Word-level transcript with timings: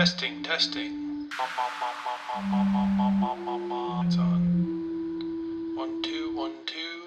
Testing, 0.00 0.40
testing. 0.42 1.26
It's 1.26 1.36
on. 4.16 4.40
One, 5.76 6.00
two, 6.02 6.34
one, 6.34 6.52
two. 6.64 7.02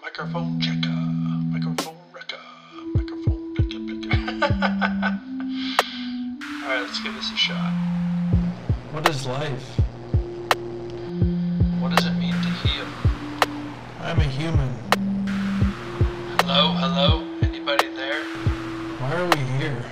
Microphone 0.00 0.60
checker. 0.60 0.94
Microphone 1.50 1.96
wrecker. 2.14 2.38
Microphone 2.94 3.52
blicker 3.52 3.80
blicker. 3.80 4.16
Alright, 6.62 6.82
let's 6.82 7.00
give 7.00 7.16
this 7.16 7.32
a 7.32 7.36
shot. 7.36 7.72
What 8.92 9.08
is 9.08 9.26
life? 9.26 9.80
What 11.80 11.96
does 11.96 12.06
it 12.06 12.14
mean 12.14 12.30
to 12.30 12.50
heal? 12.62 12.86
I'm 14.02 14.20
a 14.20 14.22
human. 14.22 14.72
Hello, 16.42 16.74
hello? 16.74 17.24
Anybody 17.42 17.88
there? 17.96 18.22
Why 19.00 19.16
are 19.16 19.26
we 19.30 19.38
here? 19.58 19.84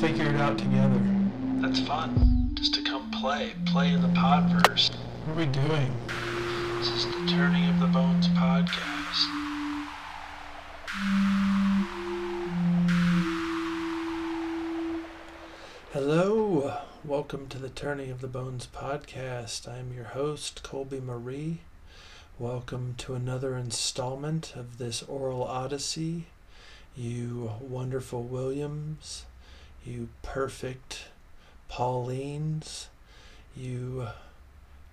Figure 0.00 0.32
it 0.32 0.36
out 0.36 0.56
together. 0.56 1.00
That's 1.60 1.80
fun. 1.80 2.52
Just 2.54 2.72
to 2.74 2.82
come 2.82 3.10
play. 3.10 3.54
Play 3.66 3.92
in 3.92 4.00
the 4.00 4.08
podverse. 4.08 4.94
What 5.24 5.36
are 5.36 5.40
we 5.40 5.46
doing? 5.46 5.92
This 6.78 6.88
is 6.90 7.06
the 7.06 7.26
Turning 7.26 7.68
of 7.68 7.80
the 7.80 7.88
Bones 7.88 8.28
podcast. 8.28 9.26
Hello. 15.92 16.78
Welcome 17.04 17.48
to 17.48 17.58
the 17.58 17.68
Turning 17.68 18.12
of 18.12 18.20
the 18.20 18.28
Bones 18.28 18.68
podcast. 18.72 19.66
I'm 19.66 19.92
your 19.92 20.04
host, 20.04 20.62
Colby 20.62 21.00
Marie. 21.00 21.62
Welcome 22.38 22.94
to 22.98 23.14
another 23.14 23.56
installment 23.56 24.54
of 24.54 24.78
this 24.78 25.02
oral 25.02 25.42
odyssey. 25.42 26.26
You 26.94 27.54
wonderful 27.60 28.22
Williams, 28.22 29.24
you 29.84 30.08
perfect 30.22 31.06
Paulines, 31.70 32.86
you 33.56 34.08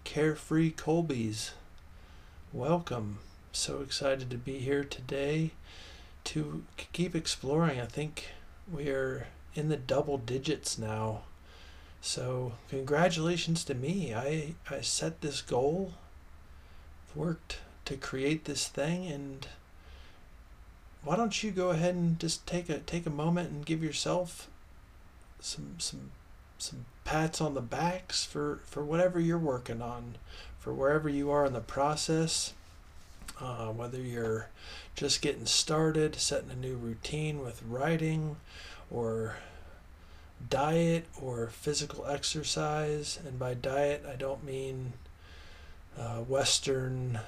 carefree 0.03 0.71
Colbys. 0.71 1.51
Welcome. 2.53 3.19
So 3.51 3.81
excited 3.81 4.29
to 4.29 4.37
be 4.37 4.59
here 4.59 4.83
today 4.83 5.51
to 6.25 6.63
keep 6.91 7.15
exploring. 7.15 7.79
I 7.79 7.85
think 7.85 8.29
we 8.71 8.89
are 8.89 9.27
in 9.53 9.69
the 9.69 9.77
double 9.77 10.17
digits 10.17 10.77
now. 10.77 11.21
So 12.01 12.53
congratulations 12.69 13.63
to 13.65 13.73
me. 13.73 14.13
I 14.13 14.55
I 14.69 14.81
set 14.81 15.21
this 15.21 15.41
goal, 15.41 15.93
worked 17.15 17.59
to 17.85 17.95
create 17.95 18.45
this 18.45 18.67
thing 18.67 19.07
and 19.07 19.47
why 21.03 21.15
don't 21.15 21.43
you 21.43 21.51
go 21.51 21.69
ahead 21.69 21.93
and 21.93 22.19
just 22.19 22.47
take 22.47 22.67
a 22.67 22.79
take 22.79 23.05
a 23.05 23.11
moment 23.11 23.51
and 23.51 23.65
give 23.65 23.83
yourself 23.83 24.49
some 25.39 25.75
some 25.79 26.11
some 26.57 26.85
pats 27.03 27.41
on 27.41 27.53
the 27.53 27.61
backs 27.61 28.23
for 28.25 28.59
for 28.65 28.83
whatever 28.83 29.19
you're 29.19 29.37
working 29.37 29.81
on, 29.81 30.15
for 30.59 30.73
wherever 30.73 31.09
you 31.09 31.31
are 31.31 31.45
in 31.45 31.53
the 31.53 31.59
process. 31.59 32.53
Uh, 33.41 33.67
whether 33.67 33.99
you're 33.99 34.47
just 34.95 35.21
getting 35.21 35.45
started, 35.45 36.15
setting 36.15 36.51
a 36.51 36.55
new 36.55 36.75
routine 36.75 37.41
with 37.41 37.61
writing, 37.63 38.37
or 38.89 39.35
diet 40.49 41.05
or 41.21 41.47
physical 41.47 42.05
exercise. 42.05 43.19
And 43.25 43.37
by 43.37 43.53
diet, 43.53 44.05
I 44.09 44.15
don't 44.15 44.43
mean 44.43 44.93
uh, 45.97 46.19
Western 46.19 47.19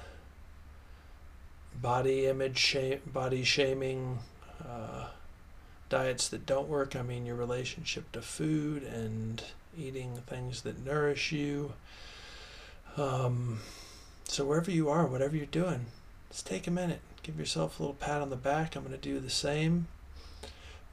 body 1.80 2.26
image, 2.26 2.58
shame, 2.58 3.00
body 3.06 3.44
shaming, 3.44 4.18
uh, 4.66 5.08
diets 5.88 6.28
that 6.28 6.46
don't 6.46 6.68
work. 6.68 6.94
I 6.96 7.02
mean 7.02 7.26
your 7.26 7.36
relationship 7.36 8.10
to 8.12 8.22
food 8.22 8.82
and 8.82 9.42
eating 9.76 10.22
things 10.26 10.62
that 10.62 10.84
nourish 10.84 11.32
you. 11.32 11.72
Um, 12.96 13.60
so 14.24 14.44
wherever 14.44 14.70
you 14.70 14.88
are, 14.88 15.06
whatever 15.06 15.36
you're 15.36 15.46
doing, 15.46 15.86
just 16.30 16.46
take 16.46 16.66
a 16.66 16.70
minute. 16.70 17.00
Give 17.22 17.38
yourself 17.38 17.78
a 17.78 17.82
little 17.82 17.94
pat 17.94 18.22
on 18.22 18.30
the 18.30 18.36
back. 18.36 18.74
I'm 18.74 18.82
going 18.82 18.92
to 18.92 18.98
do 18.98 19.20
the 19.20 19.30
same. 19.30 19.86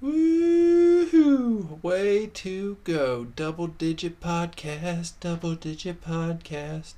Woohoo! 0.03 1.81
Way 1.81 2.28
to 2.28 2.78
go. 2.84 3.25
Double 3.25 3.67
digit 3.67 4.19
podcast, 4.19 5.13
double 5.19 5.55
digit 5.55 6.03
podcast. 6.03 6.94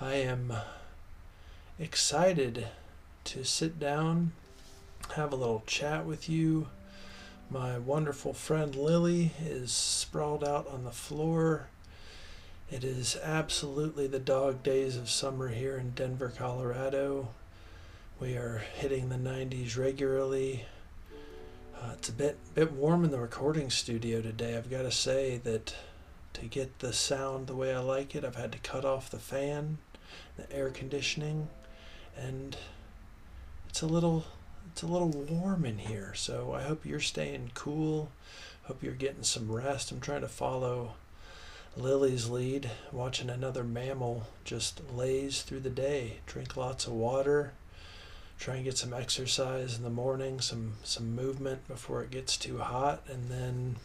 I 0.00 0.14
am 0.14 0.52
excited 1.78 2.68
to 3.24 3.44
sit 3.44 3.80
down, 3.80 4.32
have 5.16 5.32
a 5.32 5.36
little 5.36 5.62
chat 5.66 6.04
with 6.04 6.28
you. 6.28 6.68
My 7.52 7.80
wonderful 7.80 8.32
friend 8.32 8.76
Lily 8.76 9.32
is 9.44 9.72
sprawled 9.72 10.44
out 10.44 10.68
on 10.68 10.84
the 10.84 10.92
floor. 10.92 11.66
It 12.70 12.84
is 12.84 13.16
absolutely 13.20 14.06
the 14.06 14.20
dog 14.20 14.62
days 14.62 14.96
of 14.96 15.10
summer 15.10 15.48
here 15.48 15.76
in 15.76 15.90
Denver, 15.90 16.32
Colorado. 16.36 17.30
We 18.20 18.34
are 18.34 18.62
hitting 18.76 19.08
the 19.08 19.16
90s 19.16 19.76
regularly. 19.76 20.66
Uh, 21.74 21.90
it's 21.94 22.08
a 22.08 22.12
bit 22.12 22.38
bit 22.54 22.70
warm 22.70 23.04
in 23.04 23.10
the 23.10 23.18
recording 23.18 23.68
studio 23.68 24.22
today. 24.22 24.56
I've 24.56 24.70
got 24.70 24.82
to 24.82 24.92
say 24.92 25.38
that 25.38 25.74
to 26.34 26.46
get 26.46 26.78
the 26.78 26.92
sound 26.92 27.48
the 27.48 27.56
way 27.56 27.74
I 27.74 27.80
like 27.80 28.14
it, 28.14 28.24
I've 28.24 28.36
had 28.36 28.52
to 28.52 28.58
cut 28.58 28.84
off 28.84 29.10
the 29.10 29.18
fan, 29.18 29.78
the 30.36 30.50
air 30.52 30.70
conditioning, 30.70 31.48
and 32.16 32.56
it's 33.68 33.82
a 33.82 33.86
little 33.88 34.24
it's 34.80 34.88
a 34.88 34.90
little 34.90 35.10
warm 35.10 35.66
in 35.66 35.76
here. 35.76 36.14
So 36.14 36.54
I 36.54 36.62
hope 36.62 36.86
you're 36.86 37.00
staying 37.00 37.50
cool. 37.52 38.10
Hope 38.62 38.82
you're 38.82 38.94
getting 38.94 39.24
some 39.24 39.52
rest. 39.52 39.92
I'm 39.92 40.00
trying 40.00 40.22
to 40.22 40.28
follow 40.28 40.94
Lily's 41.76 42.30
lead, 42.30 42.70
watching 42.90 43.28
another 43.28 43.62
mammal 43.62 44.28
just 44.42 44.80
laze 44.94 45.42
through 45.42 45.60
the 45.60 45.68
day, 45.68 46.20
drink 46.24 46.56
lots 46.56 46.86
of 46.86 46.94
water, 46.94 47.52
try 48.38 48.54
and 48.54 48.64
get 48.64 48.78
some 48.78 48.94
exercise 48.94 49.76
in 49.76 49.82
the 49.82 49.90
morning, 49.90 50.40
some 50.40 50.76
some 50.82 51.14
movement 51.14 51.68
before 51.68 52.02
it 52.02 52.10
gets 52.10 52.38
too 52.38 52.56
hot, 52.56 53.02
and 53.06 53.30
then 53.30 53.76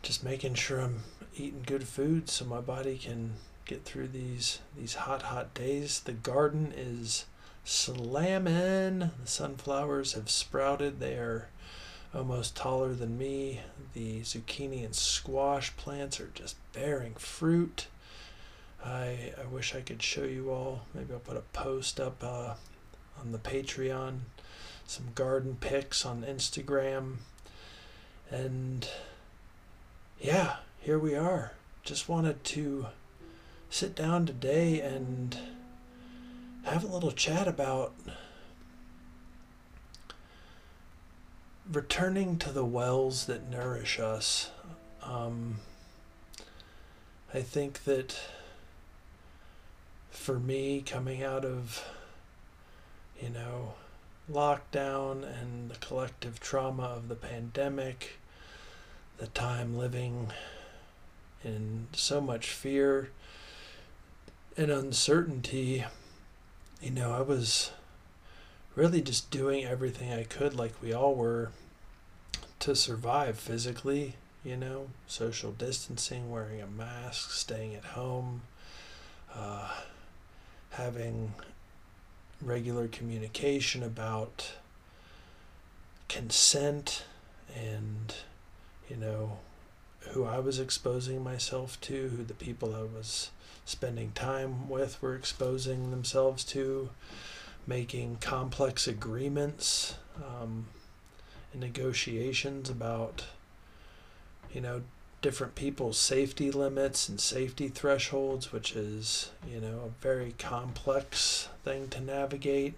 just 0.00 0.22
making 0.22 0.54
sure 0.54 0.80
I'm 0.80 1.02
eating 1.36 1.64
good 1.66 1.88
food 1.88 2.30
so 2.30 2.44
my 2.44 2.60
body 2.60 2.98
can 2.98 3.32
get 3.64 3.84
through 3.84 4.08
these 4.08 4.60
these 4.78 4.94
hot 4.94 5.22
hot 5.22 5.54
days. 5.54 5.98
The 5.98 6.12
garden 6.12 6.72
is 6.76 7.24
slamming. 7.64 8.98
The 8.98 9.26
sunflowers 9.26 10.12
have 10.12 10.30
sprouted. 10.30 11.00
They 11.00 11.14
are 11.14 11.48
almost 12.14 12.54
taller 12.54 12.92
than 12.92 13.18
me. 13.18 13.60
The 13.94 14.20
zucchini 14.20 14.84
and 14.84 14.94
squash 14.94 15.76
plants 15.76 16.20
are 16.20 16.30
just 16.34 16.56
bearing 16.72 17.14
fruit. 17.14 17.86
I, 18.84 19.32
I 19.40 19.46
wish 19.50 19.74
I 19.74 19.80
could 19.80 20.02
show 20.02 20.24
you 20.24 20.50
all. 20.50 20.82
Maybe 20.94 21.12
I'll 21.12 21.20
put 21.20 21.36
a 21.36 21.42
post 21.52 21.98
up 21.98 22.22
uh, 22.22 22.54
on 23.20 23.32
the 23.32 23.38
Patreon, 23.38 24.20
some 24.86 25.06
garden 25.14 25.56
pics 25.60 26.04
on 26.04 26.22
Instagram. 26.22 27.16
And 28.30 28.86
yeah, 30.20 30.56
here 30.80 30.98
we 30.98 31.14
are. 31.14 31.52
Just 31.82 32.08
wanted 32.08 32.44
to 32.44 32.86
sit 33.70 33.94
down 33.94 34.26
today 34.26 34.80
and 34.80 35.36
have 36.64 36.84
a 36.84 36.88
little 36.88 37.12
chat 37.12 37.46
about 37.46 37.94
returning 41.70 42.38
to 42.38 42.50
the 42.50 42.64
wells 42.64 43.26
that 43.26 43.48
nourish 43.48 43.98
us. 43.98 44.50
Um, 45.02 45.56
I 47.32 47.40
think 47.40 47.84
that 47.84 48.18
for 50.10 50.38
me, 50.38 50.82
coming 50.84 51.22
out 51.22 51.44
of, 51.44 51.84
you 53.20 53.28
know, 53.28 53.74
lockdown 54.30 55.22
and 55.22 55.70
the 55.70 55.76
collective 55.76 56.40
trauma 56.40 56.84
of 56.84 57.08
the 57.08 57.14
pandemic, 57.14 58.18
the 59.18 59.26
time 59.28 59.76
living 59.76 60.28
in 61.44 61.88
so 61.92 62.20
much 62.20 62.50
fear 62.50 63.10
and 64.56 64.70
uncertainty, 64.70 65.84
you 66.80 66.90
know, 66.90 67.12
I 67.12 67.22
was 67.22 67.70
really 68.74 69.00
just 69.00 69.30
doing 69.30 69.64
everything 69.64 70.12
I 70.12 70.24
could, 70.24 70.54
like 70.54 70.80
we 70.82 70.92
all 70.92 71.14
were, 71.14 71.50
to 72.60 72.74
survive 72.74 73.38
physically, 73.38 74.14
you 74.44 74.56
know, 74.56 74.88
social 75.06 75.52
distancing, 75.52 76.30
wearing 76.30 76.60
a 76.60 76.66
mask, 76.66 77.30
staying 77.30 77.74
at 77.74 77.84
home, 77.84 78.42
uh, 79.34 79.68
having 80.70 81.34
regular 82.40 82.88
communication 82.88 83.82
about 83.82 84.52
consent 86.08 87.04
and, 87.54 88.14
you 88.88 88.96
know, 88.96 89.38
who 90.10 90.24
I 90.24 90.38
was 90.38 90.58
exposing 90.58 91.22
myself 91.22 91.80
to, 91.82 92.08
who 92.08 92.24
the 92.24 92.34
people 92.34 92.74
I 92.74 92.82
was 92.82 93.30
spending 93.64 94.12
time 94.12 94.68
with 94.68 95.00
were 95.00 95.14
exposing 95.14 95.90
themselves 95.90 96.44
to, 96.44 96.90
making 97.66 98.18
complex 98.20 98.86
agreements, 98.86 99.96
um, 100.16 100.66
in 101.52 101.60
negotiations 101.60 102.68
about, 102.68 103.24
you 104.52 104.60
know, 104.60 104.82
different 105.22 105.54
people's 105.54 105.96
safety 105.98 106.50
limits 106.50 107.08
and 107.08 107.18
safety 107.18 107.68
thresholds, 107.68 108.52
which 108.52 108.76
is, 108.76 109.30
you 109.50 109.58
know, 109.58 109.80
a 109.86 110.02
very 110.02 110.34
complex 110.38 111.48
thing 111.64 111.88
to 111.88 112.00
navigate. 112.00 112.74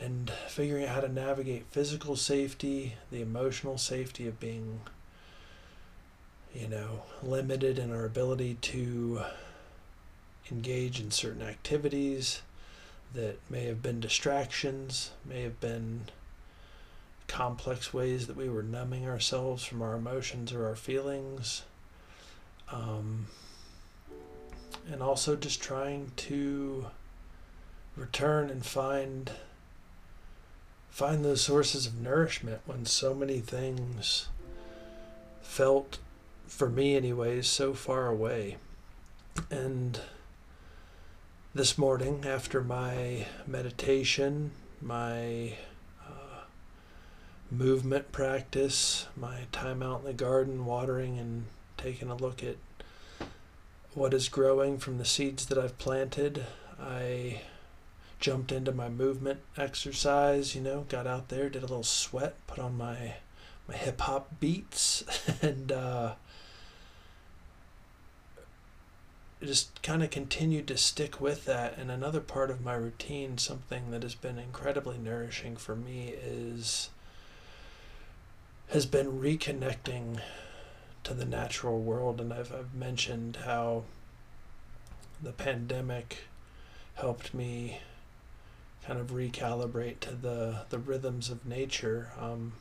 And 0.00 0.30
figuring 0.46 0.84
out 0.84 0.94
how 0.94 1.00
to 1.00 1.08
navigate 1.08 1.64
physical 1.70 2.14
safety, 2.14 2.94
the 3.10 3.20
emotional 3.20 3.78
safety 3.78 4.28
of 4.28 4.38
being, 4.38 4.80
you 6.54 6.68
know, 6.68 7.02
limited 7.22 7.78
in 7.78 7.92
our 7.92 8.04
ability 8.04 8.56
to 8.60 9.22
engage 10.50 11.00
in 11.00 11.10
certain 11.10 11.42
activities 11.42 12.42
that 13.14 13.38
may 13.50 13.64
have 13.64 13.82
been 13.82 14.00
distractions, 14.00 15.10
may 15.24 15.42
have 15.42 15.60
been 15.60 16.02
complex 17.26 17.92
ways 17.92 18.26
that 18.26 18.36
we 18.36 18.48
were 18.48 18.62
numbing 18.62 19.06
ourselves 19.06 19.64
from 19.64 19.82
our 19.82 19.94
emotions 19.94 20.52
or 20.52 20.66
our 20.66 20.76
feelings. 20.76 21.62
Um, 22.70 23.26
and 24.90 25.02
also 25.02 25.36
just 25.36 25.60
trying 25.60 26.12
to 26.16 26.86
return 27.96 28.50
and 28.50 28.64
find 28.64 29.32
find 30.90 31.24
those 31.24 31.40
sources 31.40 31.86
of 31.86 32.00
nourishment 32.00 32.60
when 32.66 32.84
so 32.84 33.14
many 33.14 33.38
things 33.38 34.28
felt 35.42 35.98
for 36.48 36.68
me 36.68 36.96
anyways 36.96 37.46
so 37.46 37.74
far 37.74 38.06
away 38.08 38.56
and 39.50 40.00
this 41.54 41.78
morning 41.78 42.24
after 42.26 42.62
my 42.62 43.26
meditation 43.46 44.50
my 44.80 45.52
movement 47.50 48.12
practice, 48.12 49.06
my 49.16 49.46
time 49.52 49.82
out 49.82 50.00
in 50.00 50.06
the 50.06 50.12
garden, 50.12 50.66
watering 50.66 51.18
and 51.18 51.44
taking 51.76 52.10
a 52.10 52.16
look 52.16 52.42
at 52.42 52.56
what 53.94 54.12
is 54.12 54.28
growing 54.28 54.78
from 54.78 54.98
the 54.98 55.04
seeds 55.04 55.46
that 55.46 55.58
I've 55.58 55.78
planted. 55.78 56.44
I 56.80 57.42
jumped 58.20 58.52
into 58.52 58.72
my 58.72 58.88
movement 58.88 59.40
exercise, 59.56 60.54
you 60.54 60.60
know, 60.60 60.86
got 60.88 61.06
out 61.06 61.28
there, 61.28 61.48
did 61.48 61.62
a 61.62 61.66
little 61.66 61.82
sweat, 61.82 62.34
put 62.46 62.58
on 62.58 62.76
my 62.76 63.14
my 63.66 63.76
hip 63.76 64.00
hop 64.00 64.40
beats 64.40 65.04
and 65.42 65.70
uh, 65.70 66.14
just 69.42 69.82
kind 69.82 70.02
of 70.02 70.10
continued 70.10 70.66
to 70.68 70.76
stick 70.76 71.20
with 71.20 71.44
that. 71.44 71.78
And 71.78 71.90
another 71.90 72.20
part 72.20 72.50
of 72.50 72.64
my 72.64 72.74
routine, 72.74 73.38
something 73.38 73.90
that 73.90 74.02
has 74.02 74.14
been 74.14 74.38
incredibly 74.38 74.98
nourishing 74.98 75.56
for 75.56 75.76
me, 75.76 76.14
is 76.22 76.90
has 78.70 78.84
been 78.84 79.20
reconnecting 79.20 80.20
to 81.04 81.14
the 81.14 81.24
natural 81.24 81.80
world. 81.80 82.20
And 82.20 82.32
I've, 82.32 82.52
I've 82.52 82.74
mentioned 82.74 83.38
how 83.44 83.84
the 85.22 85.32
pandemic 85.32 86.24
helped 86.94 87.32
me 87.32 87.80
kind 88.86 88.98
of 88.98 89.08
recalibrate 89.08 90.00
to 90.00 90.12
the, 90.12 90.64
the 90.70 90.78
rhythms 90.78 91.30
of 91.30 91.46
nature. 91.46 92.10
Um, 92.20 92.54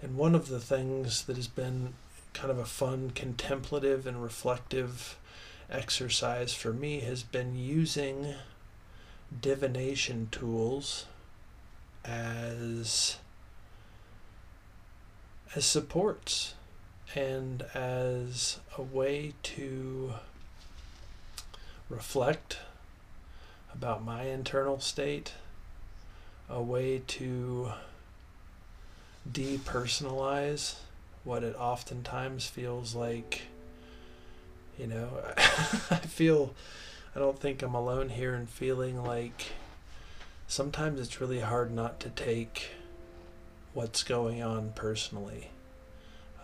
and 0.00 0.16
one 0.16 0.34
of 0.34 0.48
the 0.48 0.60
things 0.60 1.24
that 1.24 1.36
has 1.36 1.48
been 1.48 1.94
kind 2.32 2.50
of 2.50 2.58
a 2.58 2.64
fun, 2.64 3.10
contemplative, 3.14 4.06
and 4.06 4.22
reflective 4.22 5.18
exercise 5.70 6.54
for 6.54 6.72
me 6.72 7.00
has 7.00 7.22
been 7.22 7.56
using 7.56 8.34
divination 9.40 10.28
tools 10.30 11.06
as 12.04 13.18
as 15.54 15.64
supports 15.64 16.54
and 17.14 17.62
as 17.74 18.58
a 18.76 18.82
way 18.82 19.32
to 19.42 20.12
reflect 21.88 22.58
about 23.72 24.04
my 24.04 24.24
internal 24.24 24.78
state, 24.80 25.32
a 26.48 26.60
way 26.60 27.00
to 27.06 27.72
depersonalize 29.30 30.76
what 31.24 31.42
it 31.42 31.56
oftentimes 31.56 32.46
feels 32.46 32.94
like. 32.94 33.42
You 34.78 34.86
know, 34.86 35.08
I 35.36 35.96
feel, 35.96 36.54
I 37.14 37.18
don't 37.18 37.38
think 37.38 37.62
I'm 37.62 37.74
alone 37.74 38.10
here 38.10 38.34
in 38.34 38.46
feeling 38.46 39.02
like 39.02 39.46
sometimes 40.46 41.00
it's 41.00 41.20
really 41.20 41.40
hard 41.40 41.72
not 41.72 41.98
to 42.00 42.10
take 42.10 42.70
what's 43.74 44.02
going 44.02 44.42
on 44.42 44.72
personally. 44.74 45.50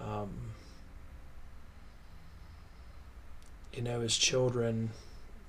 Um, 0.01 0.53
you 3.73 3.83
know, 3.83 4.01
as 4.01 4.17
children, 4.17 4.91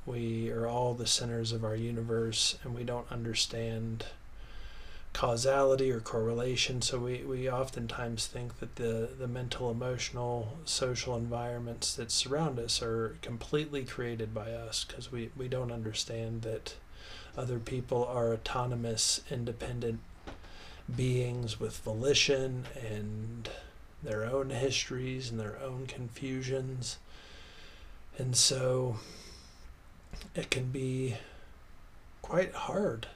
we 0.06 0.52
are 0.52 0.68
all 0.68 0.94
the 0.94 1.08
centers 1.08 1.52
of 1.52 1.64
our 1.64 1.76
universe 1.76 2.58
and 2.64 2.76
we 2.76 2.84
don't 2.84 3.12
understand 3.12 4.06
causality 5.16 5.90
or 5.90 6.02
correlation. 6.02 6.82
So 6.82 7.00
we, 7.00 7.24
we 7.24 7.50
oftentimes 7.50 8.28
think 8.28 8.60
that 8.60 8.76
the, 8.76 9.10
the 9.18 9.30
mental, 9.30 9.72
emotional, 9.72 10.58
social 10.66 11.16
environments 11.16 11.96
that 11.96 12.12
surround 12.12 12.60
us 12.60 12.82
are 12.82 13.16
completely 13.22 13.86
created 13.86 14.34
by 14.34 14.52
us 14.52 14.84
because 14.84 15.14
we, 15.14 15.30
we 15.38 15.48
don't 15.48 15.72
understand 15.72 16.42
that 16.42 16.76
other 17.38 17.60
people 17.60 18.04
are 18.04 18.34
autonomous, 18.34 19.22
independent 19.32 20.02
beings 20.94 21.62
with 21.62 21.78
volition 21.78 22.66
and 22.78 23.50
their 24.04 24.26
own 24.26 24.50
histories 24.50 25.32
and 25.32 25.40
their 25.40 25.58
own 25.64 25.88
confusions. 25.88 26.98
And 28.18 28.36
so 28.36 28.98
it 30.36 30.52
can 30.52 30.72
be 30.72 31.16
quite 32.22 32.54
hard 32.54 33.08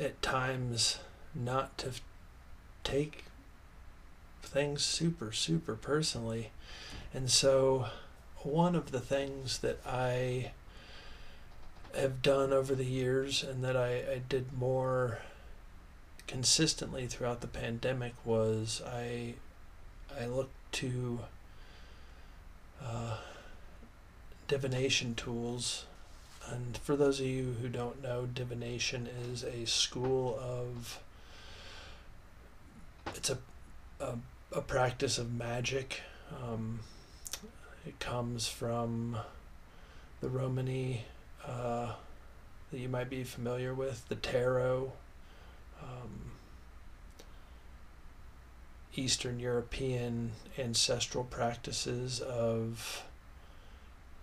at 0.00 0.20
times 0.22 0.98
not 1.34 1.76
to 1.78 1.92
take 2.82 3.24
things 4.42 4.82
super, 4.82 5.30
super 5.30 5.74
personally. 5.74 6.50
And 7.12 7.30
so 7.30 7.86
one 8.38 8.74
of 8.74 8.90
the 8.90 9.00
things 9.00 9.58
that 9.58 9.78
I 9.86 10.52
have 11.94 12.22
done 12.22 12.52
over 12.52 12.74
the 12.74 12.84
years 12.84 13.42
and 13.42 13.62
that 13.64 13.76
I, 13.76 13.96
I 13.96 14.22
did 14.28 14.52
more 14.52 15.18
consistently 16.26 17.06
throughout 17.06 17.40
the 17.40 17.48
pandemic 17.48 18.14
was 18.24 18.80
I 18.86 19.34
I 20.18 20.26
looked 20.26 20.72
to 20.72 21.20
uh, 22.82 23.16
divination 24.48 25.14
tools. 25.14 25.86
And 26.48 26.76
for 26.78 26.96
those 26.96 27.20
of 27.20 27.26
you 27.26 27.56
who 27.60 27.68
don't 27.68 28.02
know, 28.02 28.26
divination 28.26 29.08
is 29.30 29.44
a 29.44 29.66
school 29.66 30.38
of 30.40 31.00
it's 33.14 33.30
a 33.30 33.38
a, 34.00 34.14
a 34.52 34.60
practice 34.60 35.18
of 35.18 35.32
magic. 35.32 36.00
Um, 36.42 36.80
it 37.86 37.98
comes 38.00 38.46
from 38.46 39.16
the 40.20 40.28
Romani 40.28 41.04
uh, 41.46 41.92
that 42.70 42.78
you 42.78 42.88
might 42.88 43.10
be 43.10 43.24
familiar 43.24 43.74
with, 43.74 44.08
the 44.08 44.14
tarot, 44.14 44.92
um, 45.82 46.32
Eastern 48.94 49.38
European 49.40 50.32
ancestral 50.58 51.24
practices 51.24 52.20
of 52.20 53.04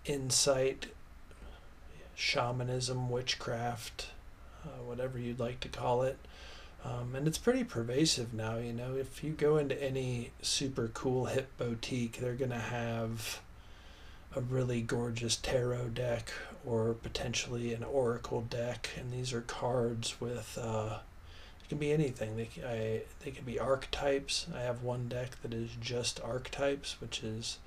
insight, 0.05 0.87
shamanism, 2.17 3.09
witchcraft, 3.11 4.07
uh, 4.65 4.83
whatever 4.83 5.19
you'd 5.19 5.39
like 5.39 5.59
to 5.59 5.69
call 5.69 6.01
it. 6.01 6.17
Um, 6.83 7.13
and 7.15 7.27
it's 7.27 7.37
pretty 7.37 7.63
pervasive 7.63 8.33
now, 8.33 8.57
you 8.57 8.73
know. 8.73 8.95
If 8.95 9.23
you 9.23 9.31
go 9.31 9.57
into 9.57 9.81
any 9.81 10.31
super 10.41 10.89
cool 10.93 11.25
hip 11.25 11.55
boutique, 11.57 12.17
they're 12.17 12.33
going 12.33 12.51
to 12.51 12.57
have 12.57 13.39
a 14.35 14.41
really 14.41 14.81
gorgeous 14.81 15.35
tarot 15.35 15.89
deck 15.89 16.31
or 16.65 16.93
potentially 16.93 17.71
an 17.73 17.83
oracle 17.83 18.41
deck. 18.41 18.89
And 18.97 19.11
these 19.11 19.31
are 19.31 19.41
cards 19.41 20.19
with 20.19 20.57
uh, 20.59 20.99
it 21.63 21.69
can 21.69 21.77
be 21.77 21.91
anything. 21.91 22.35
They 22.35 22.49
I, 22.65 23.01
they 23.23 23.31
can 23.31 23.45
be 23.45 23.59
archetypes. 23.59 24.47
I 24.55 24.61
have 24.61 24.81
one 24.81 25.07
deck 25.07 25.41
that 25.43 25.53
is 25.53 25.69
just 25.79 26.19
archetypes, 26.21 26.99
which 26.99 27.23
is 27.23 27.59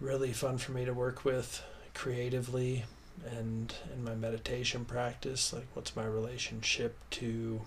really 0.00 0.32
fun 0.32 0.56
for 0.56 0.72
me 0.72 0.86
to 0.86 0.94
work 0.94 1.24
with 1.26 1.62
creatively 1.92 2.84
and 3.26 3.74
in 3.92 4.04
my 4.04 4.14
meditation 4.14 4.84
practice. 4.84 5.52
Like, 5.52 5.66
what's 5.74 5.96
my 5.96 6.04
relationship 6.04 6.96
to? 7.10 7.62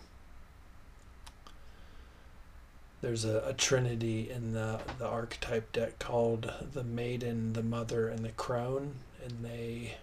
There's 3.01 3.25
a, 3.25 3.43
a 3.47 3.53
trinity 3.53 4.29
in 4.29 4.53
the 4.53 4.79
the 4.97 5.07
archetype 5.07 5.71
deck 5.71 5.99
called 5.99 6.53
the 6.73 6.83
maiden, 6.83 7.53
the 7.53 7.63
mother, 7.63 8.07
and 8.07 8.23
the 8.23 8.29
crone, 8.29 8.95
and 9.23 9.43
they 9.43 9.95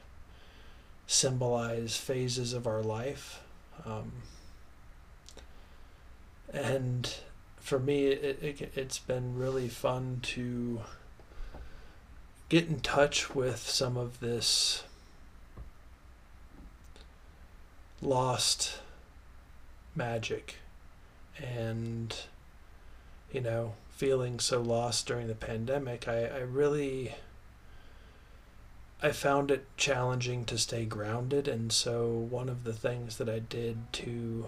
symbolize 1.06 1.96
phases 1.96 2.52
of 2.52 2.66
our 2.66 2.82
life. 2.82 3.40
Um, 3.86 4.12
and 6.52 7.14
for 7.60 7.78
me, 7.78 8.06
it, 8.06 8.42
it, 8.42 8.72
it's 8.74 8.98
been 8.98 9.36
really 9.36 9.68
fun 9.68 10.20
to 10.22 10.80
get 12.48 12.66
in 12.68 12.80
touch 12.80 13.34
with 13.34 13.58
some 13.58 13.96
of 13.96 14.20
this 14.20 14.84
lost 18.00 18.78
magic 19.94 20.56
and 21.42 22.14
you 23.32 23.40
know 23.40 23.74
feeling 23.90 24.38
so 24.38 24.60
lost 24.60 25.06
during 25.06 25.26
the 25.26 25.34
pandemic 25.34 26.06
i, 26.06 26.24
I 26.26 26.38
really 26.38 27.14
i 29.02 29.10
found 29.10 29.50
it 29.50 29.64
challenging 29.76 30.44
to 30.46 30.58
stay 30.58 30.84
grounded. 30.84 31.46
And 31.46 31.72
so 31.72 32.08
one 32.08 32.48
of 32.48 32.64
the 32.64 32.72
things 32.72 33.16
that 33.18 33.28
i 33.28 33.38
did 33.38 33.92
to 33.94 34.46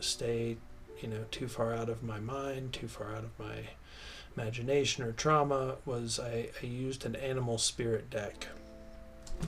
stay 0.00 0.56
you 1.00 1.08
know 1.08 1.24
too 1.30 1.48
far 1.48 1.74
out 1.74 1.88
of 1.88 2.02
my 2.02 2.20
mind 2.20 2.72
too 2.72 2.88
far 2.88 3.14
out 3.14 3.24
of 3.24 3.38
my 3.38 3.64
imagination 4.36 5.02
or 5.04 5.12
trauma 5.12 5.76
was 5.84 6.20
i, 6.20 6.48
I 6.62 6.66
used 6.66 7.04
an 7.06 7.16
animal 7.16 7.58
spirit 7.58 8.10
deck. 8.10 8.48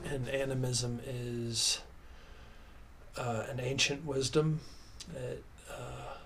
And 0.05 0.29
animism 0.29 0.99
is 1.05 1.81
uh, 3.17 3.43
an 3.49 3.59
ancient 3.59 4.05
wisdom. 4.05 4.59
It 5.15 5.43
uh, 5.69 6.17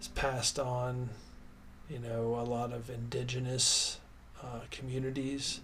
is 0.00 0.08
passed 0.08 0.58
on, 0.58 1.10
you 1.88 1.98
know, 1.98 2.38
a 2.38 2.44
lot 2.44 2.72
of 2.72 2.90
indigenous 2.90 3.98
uh, 4.42 4.60
communities 4.70 5.60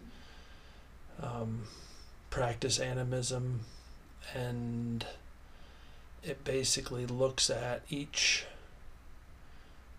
um, 1.23 1.63
practice 2.31 2.79
animism, 2.79 3.61
and 4.35 5.05
it 6.23 6.45
basically 6.45 7.07
looks 7.07 7.51
at 7.51 7.83
each 7.91 8.47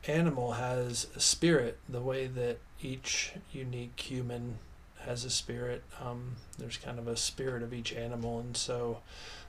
animal 0.08 0.54
has 0.54 1.08
a 1.16 1.20
spirit 1.20 1.78
the 1.88 2.02
way 2.02 2.26
that 2.26 2.58
each 2.82 3.34
unique 3.52 4.00
human 4.00 4.58
has 5.06 5.26
a 5.26 5.30
spirit. 5.30 5.84
Um, 6.00 6.36
there's 6.58 6.78
kind 6.78 7.00
of 7.00 7.08
a 7.08 7.18
spirit 7.18 7.64
of 7.64 7.74
each 7.74 7.94
animal, 7.94 8.40
and 8.40 8.56
so 8.56 9.02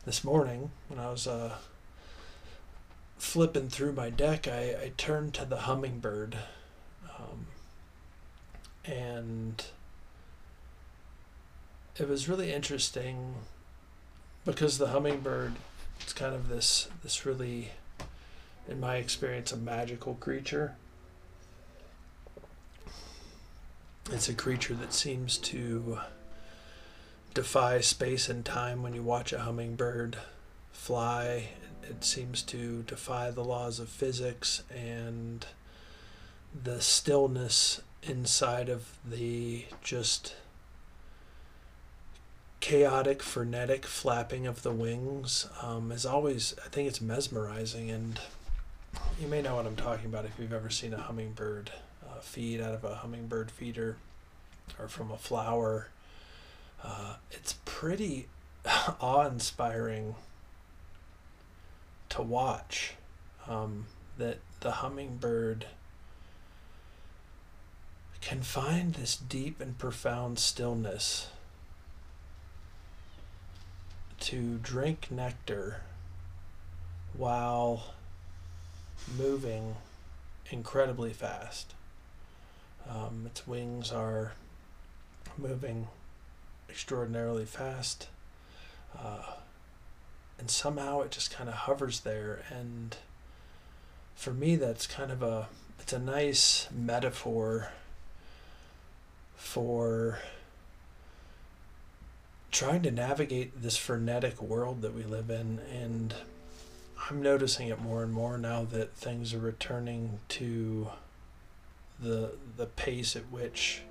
this 0.04 0.24
morning 0.24 0.70
when 0.88 0.98
I 0.98 1.10
was 1.10 1.26
uh, 1.26 1.56
flipping 3.18 3.68
through 3.68 3.92
my 3.92 4.10
deck, 4.10 4.48
I, 4.48 4.76
I 4.82 4.92
turned 4.96 5.34
to 5.34 5.44
the 5.44 5.58
hummingbird, 5.58 6.36
um, 7.18 7.46
and 8.84 9.64
it 11.96 12.08
was 12.08 12.28
really 12.28 12.52
interesting 12.52 13.34
because 14.44 14.78
the 14.78 14.88
hummingbird 14.88 15.54
it's 16.00 16.12
kind 16.12 16.34
of 16.34 16.48
this 16.48 16.88
this 17.02 17.24
really 17.24 17.70
in 18.68 18.80
my 18.80 18.96
experience 18.96 19.52
a 19.52 19.56
magical 19.56 20.14
creature 20.14 20.76
It's 24.10 24.28
a 24.28 24.34
creature 24.34 24.74
that 24.74 24.92
seems 24.92 25.38
to 25.38 25.98
defy 27.34 27.80
space 27.80 28.28
and 28.28 28.44
time 28.44 28.82
when 28.82 28.94
you 28.94 29.02
watch 29.02 29.32
a 29.32 29.40
hummingbird 29.40 30.18
fly. 30.72 31.50
It 31.82 32.04
seems 32.04 32.42
to 32.44 32.82
defy 32.82 33.30
the 33.30 33.44
laws 33.44 33.78
of 33.78 33.88
physics 33.88 34.62
and 34.74 35.46
the 36.52 36.80
stillness 36.80 37.80
inside 38.02 38.68
of 38.68 38.98
the 39.08 39.66
just 39.82 40.34
chaotic, 42.60 43.22
frenetic 43.22 43.86
flapping 43.86 44.46
of 44.46 44.62
the 44.62 44.72
wings 44.72 45.48
um, 45.62 45.90
is 45.90 46.04
always, 46.04 46.54
I 46.64 46.68
think 46.68 46.88
it's 46.88 47.00
mesmerizing. 47.00 47.90
And 47.90 48.20
you 49.20 49.26
may 49.26 49.42
know 49.42 49.56
what 49.56 49.66
I'm 49.66 49.76
talking 49.76 50.06
about 50.06 50.24
if 50.24 50.32
you've 50.38 50.52
ever 50.52 50.70
seen 50.70 50.92
a 50.92 50.98
hummingbird 50.98 51.70
feed 52.22 52.60
out 52.60 52.74
of 52.74 52.84
a 52.84 52.96
hummingbird 52.96 53.50
feeder 53.50 53.96
or 54.78 54.88
from 54.88 55.10
a 55.10 55.16
flower. 55.16 55.88
Uh, 56.82 57.16
it's 57.30 57.56
pretty 57.64 58.28
awe 59.00 59.26
inspiring 59.26 60.14
to 62.08 62.22
watch 62.22 62.94
um, 63.48 63.86
that 64.18 64.38
the 64.60 64.70
hummingbird 64.72 65.66
can 68.20 68.40
find 68.40 68.94
this 68.94 69.16
deep 69.16 69.60
and 69.60 69.76
profound 69.78 70.38
stillness 70.38 71.28
to 74.20 74.58
drink 74.62 75.10
nectar 75.10 75.82
while 77.16 77.94
moving 79.18 79.74
incredibly 80.50 81.12
fast. 81.12 81.74
Um, 82.88 83.24
its 83.26 83.46
wings 83.46 83.90
are 83.92 84.32
moving 85.38 85.88
extraordinarily 86.68 87.44
fast. 87.44 88.08
Uh, 88.98 89.22
and 90.38 90.50
somehow 90.50 91.00
it 91.02 91.10
just 91.10 91.30
kind 91.30 91.48
of 91.48 91.54
hovers 91.54 92.00
there. 92.00 92.42
And 92.50 92.96
for 94.14 94.32
me, 94.32 94.56
that's 94.56 94.86
kind 94.86 95.10
of 95.10 95.22
a 95.22 95.48
it's 95.80 95.92
a 95.92 95.98
nice 95.98 96.68
metaphor 96.70 97.70
for 99.36 100.20
trying 102.52 102.82
to 102.82 102.90
navigate 102.90 103.60
this 103.60 103.76
frenetic 103.76 104.40
world 104.40 104.82
that 104.82 104.94
we 104.94 105.02
live 105.02 105.28
in 105.30 105.58
and 105.72 106.14
I'm 107.10 107.20
noticing 107.20 107.68
it 107.68 107.80
more 107.80 108.04
and 108.04 108.12
more 108.12 108.38
now 108.38 108.64
that 108.70 108.94
things 108.94 109.34
are 109.34 109.38
returning 109.38 110.20
to 110.28 110.88
the 112.02 112.32
the 112.56 112.66
pace 112.66 113.16
at 113.16 113.30
which 113.30 113.82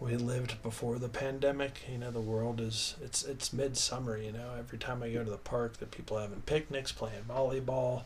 we 0.00 0.16
lived 0.16 0.62
before 0.62 0.98
the 0.98 1.08
pandemic. 1.08 1.82
You 1.90 1.98
know, 1.98 2.10
the 2.10 2.20
world 2.20 2.60
is 2.60 2.96
it's 3.02 3.24
it's 3.24 3.52
midsummer. 3.52 4.18
You 4.18 4.32
know, 4.32 4.52
every 4.58 4.78
time 4.78 5.02
I 5.02 5.10
go 5.10 5.24
to 5.24 5.30
the 5.30 5.36
park, 5.36 5.78
the 5.78 5.86
people 5.86 6.18
having 6.18 6.42
picnics, 6.42 6.92
playing 6.92 7.24
volleyball, 7.28 8.04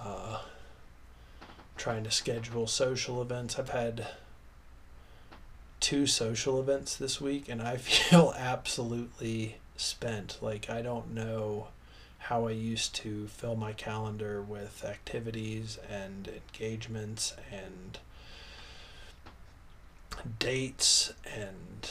uh, 0.00 0.40
trying 1.76 2.04
to 2.04 2.10
schedule 2.10 2.66
social 2.66 3.22
events. 3.22 3.58
I've 3.58 3.70
had 3.70 4.06
two 5.80 6.06
social 6.06 6.60
events 6.60 6.96
this 6.96 7.20
week, 7.20 7.48
and 7.48 7.62
I 7.62 7.76
feel 7.78 8.34
absolutely 8.36 9.56
spent. 9.76 10.38
Like 10.40 10.68
I 10.68 10.82
don't 10.82 11.14
know 11.14 11.68
how 12.18 12.46
I 12.46 12.52
used 12.52 12.94
to 12.96 13.26
fill 13.26 13.56
my 13.56 13.72
calendar 13.72 14.40
with 14.40 14.84
activities 14.84 15.78
and 15.90 16.28
engagements 16.28 17.34
and 17.50 17.98
dates 20.38 21.12
and 21.24 21.90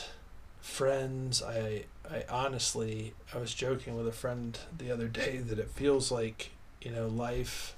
friends. 0.62 1.42
I 1.42 1.86
I 2.10 2.26
honestly 2.30 3.14
I 3.34 3.38
was 3.38 3.54
joking 3.54 3.96
with 3.96 4.08
a 4.08 4.12
friend 4.12 4.58
the 4.78 4.92
other 4.92 5.08
day 5.08 5.38
that 5.38 5.60
it 5.60 5.70
feels 5.72 6.12
like, 6.12 6.52
you 6.82 6.92
know, 6.92 7.08
life 7.08 7.76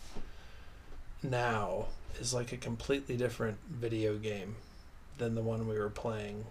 now 1.21 1.85
is 2.19 2.33
like 2.33 2.51
a 2.51 2.57
completely 2.57 3.17
different 3.17 3.57
video 3.69 4.17
game 4.17 4.55
than 5.17 5.35
the 5.35 5.41
one 5.41 5.67
we 5.67 5.77
were 5.77 5.89
playing 5.89 6.45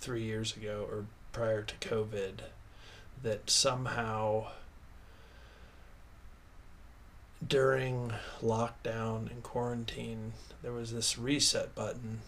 3 0.00 0.22
years 0.22 0.56
ago 0.56 0.86
or 0.90 1.06
prior 1.32 1.62
to 1.62 1.74
COVID 1.76 2.40
that 3.22 3.50
somehow 3.50 4.48
during 7.46 8.12
lockdown 8.42 9.30
and 9.30 9.42
quarantine 9.42 10.32
there 10.62 10.72
was 10.72 10.92
this 10.92 11.18
reset 11.18 11.74
button 11.74 12.20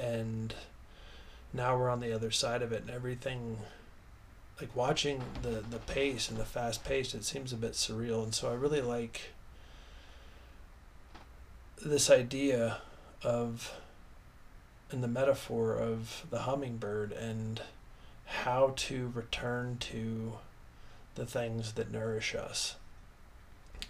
and 0.00 0.54
now 1.52 1.76
we're 1.76 1.90
on 1.90 2.00
the 2.00 2.12
other 2.12 2.30
side 2.30 2.62
of 2.62 2.72
it 2.72 2.82
and 2.82 2.90
everything 2.90 3.58
like 4.60 4.74
watching 4.74 5.22
the 5.42 5.62
the 5.70 5.78
pace 5.78 6.28
and 6.28 6.38
the 6.38 6.44
fast 6.44 6.84
pace 6.84 7.14
it 7.14 7.24
seems 7.24 7.52
a 7.52 7.56
bit 7.56 7.72
surreal. 7.72 8.22
And 8.22 8.34
so 8.34 8.50
i 8.50 8.54
really 8.54 8.82
like 8.82 9.32
this 11.84 12.10
idea 12.10 12.78
of 13.22 13.72
and 14.90 15.02
the 15.02 15.08
metaphor 15.08 15.74
of 15.74 16.26
the 16.30 16.40
hummingbird 16.40 17.12
and 17.12 17.62
how 18.26 18.72
to 18.76 19.10
return 19.14 19.76
to 19.78 20.34
the 21.14 21.26
things 21.26 21.72
that 21.72 21.90
nourish 21.90 22.34
us 22.34 22.76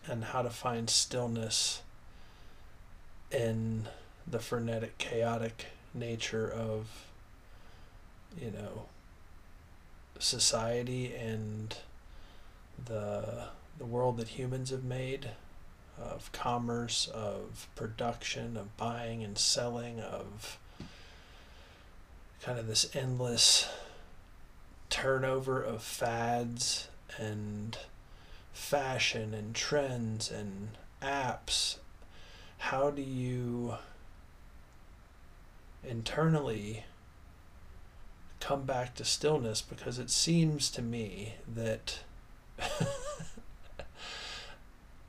and 0.07 0.25
how 0.25 0.43
to 0.43 0.51
find 0.51 0.89
stillness 0.91 1.83
in 3.31 3.89
the 4.27 4.39
frenetic 4.39 4.99
chaotic 4.99 5.67
nature 5.95 6.51
of 6.51 7.07
you 8.41 8.51
know 8.51 8.87
society 10.19 11.15
and 11.15 11.77
the 12.85 13.45
the 13.79 13.87
world 13.87 14.17
that 14.19 14.29
humans 14.29 14.71
have 14.71 14.85
made 14.85 15.31
of 15.99 16.31
commerce 16.33 17.09
of 17.13 17.67
production 17.75 18.57
of 18.57 18.77
buying 18.77 19.23
and 19.23 19.37
selling 19.37 20.01
of 20.01 20.59
kind 22.43 22.59
of 22.59 22.67
this 22.67 22.95
endless 22.95 23.69
turnover 24.89 25.63
of 25.63 25.83
fads 25.83 26.89
and 27.19 27.79
fashion 28.53 29.33
and 29.35 29.55
trends 29.55 30.31
and 30.31 30.69
apps, 31.03 31.77
how 32.59 32.91
do 32.91 33.03
you 33.03 33.75
internally 35.85 36.85
come 38.39 38.65
back 38.65 38.95
to 38.97 39.05
stillness? 39.05 39.63
Because 39.63 39.99
it 39.99 40.11
seems 40.11 40.71
to 40.71 40.83
me 40.83 41.35
that. 41.53 42.01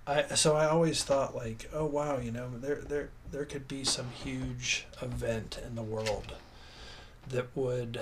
I, 0.07 0.23
so 0.35 0.55
I 0.55 0.65
always 0.65 1.03
thought 1.03 1.35
like, 1.35 1.69
oh 1.73 1.85
wow, 1.85 2.17
you 2.17 2.31
know, 2.31 2.49
there 2.57 2.81
there 2.81 3.09
there 3.31 3.45
could 3.45 3.67
be 3.67 3.83
some 3.83 4.09
huge 4.09 4.87
event 5.01 5.59
in 5.65 5.75
the 5.75 5.83
world 5.83 6.33
that 7.29 7.55
would 7.55 8.01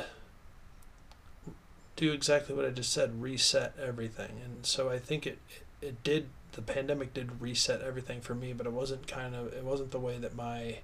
do 1.99 2.13
exactly 2.13 2.55
what 2.55 2.65
I 2.65 2.69
just 2.69 2.93
said, 2.93 3.21
reset 3.21 3.73
everything. 3.81 4.39
And 4.43 4.65
so 4.65 4.89
I 4.89 4.99
think 4.99 5.27
it, 5.27 5.39
it, 5.81 6.01
did 6.01 6.27
the 6.53 6.61
pandemic 6.61 7.13
did 7.13 7.41
reset 7.41 7.81
everything 7.81 8.21
for 8.21 8.33
me, 8.33 8.53
but 8.53 8.65
it 8.65 8.71
wasn't 8.71 9.05
kind 9.05 9.35
of 9.35 9.53
it 9.53 9.63
wasn't 9.63 9.91
the 9.91 9.99
way 9.99 10.17
that 10.17 10.35
my 10.35 10.79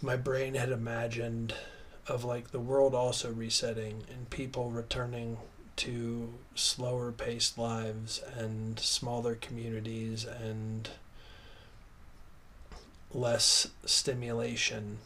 my 0.00 0.16
brain 0.16 0.54
had 0.54 0.70
imagined 0.70 1.54
of 2.06 2.24
like 2.24 2.50
the 2.50 2.60
world 2.60 2.94
also 2.94 3.32
resetting 3.32 4.02
and 4.12 4.30
people 4.30 4.70
returning 4.70 5.36
to 5.76 6.34
slower 6.54 7.12
paced 7.12 7.58
lives 7.58 8.20
and 8.36 8.78
smaller 8.80 9.34
communities 9.34 10.24
and 10.24 10.90
less 13.12 13.68
stimulation 13.84 14.98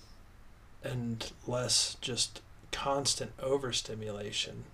and 0.82 1.32
less 1.46 1.96
just 2.00 2.40
constant 2.70 3.32
overstimulation. 3.40 4.64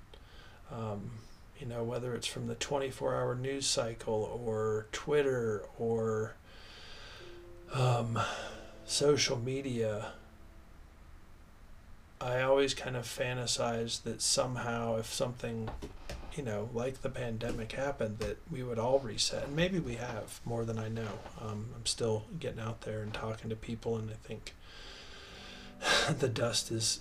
Um, 0.70 1.10
you 1.58 1.66
know, 1.66 1.82
whether 1.82 2.14
it's 2.14 2.26
from 2.26 2.46
the 2.46 2.54
24 2.54 3.16
hour 3.16 3.34
news 3.34 3.66
cycle 3.66 4.40
or 4.44 4.87
Twitter 4.92 5.64
or 5.78 6.37
um, 7.75 8.18
social 8.88 9.38
media. 9.38 10.12
I 12.21 12.40
always 12.40 12.75
kind 12.75 12.97
of 12.97 13.04
fantasize 13.04 14.02
that 14.02 14.21
somehow, 14.23 14.97
if 14.97 15.12
something, 15.12 15.68
you 16.35 16.42
know, 16.42 16.71
like 16.73 17.02
the 17.02 17.11
pandemic 17.11 17.73
happened, 17.73 18.18
that 18.18 18.38
we 18.50 18.62
would 18.62 18.78
all 18.78 18.99
reset. 18.99 19.45
And 19.45 19.54
maybe 19.57 19.78
we 19.78 19.97
have 19.97 20.40
more 20.45 20.64
than 20.64 20.78
I 20.78 20.88
know. 20.88 21.21
Um, 21.40 21.66
I'm 21.76 21.87
still 21.87 22.25
getting 22.40 22.61
out 22.61 22.80
there 22.80 23.02
and 23.02 23.12
talking 23.12 23.50
to 23.50 23.57
people, 23.57 23.97
and 23.97 24.11
I 24.11 24.14
think 24.14 24.54
the 26.18 26.28
dust 26.28 26.73
is 26.73 27.00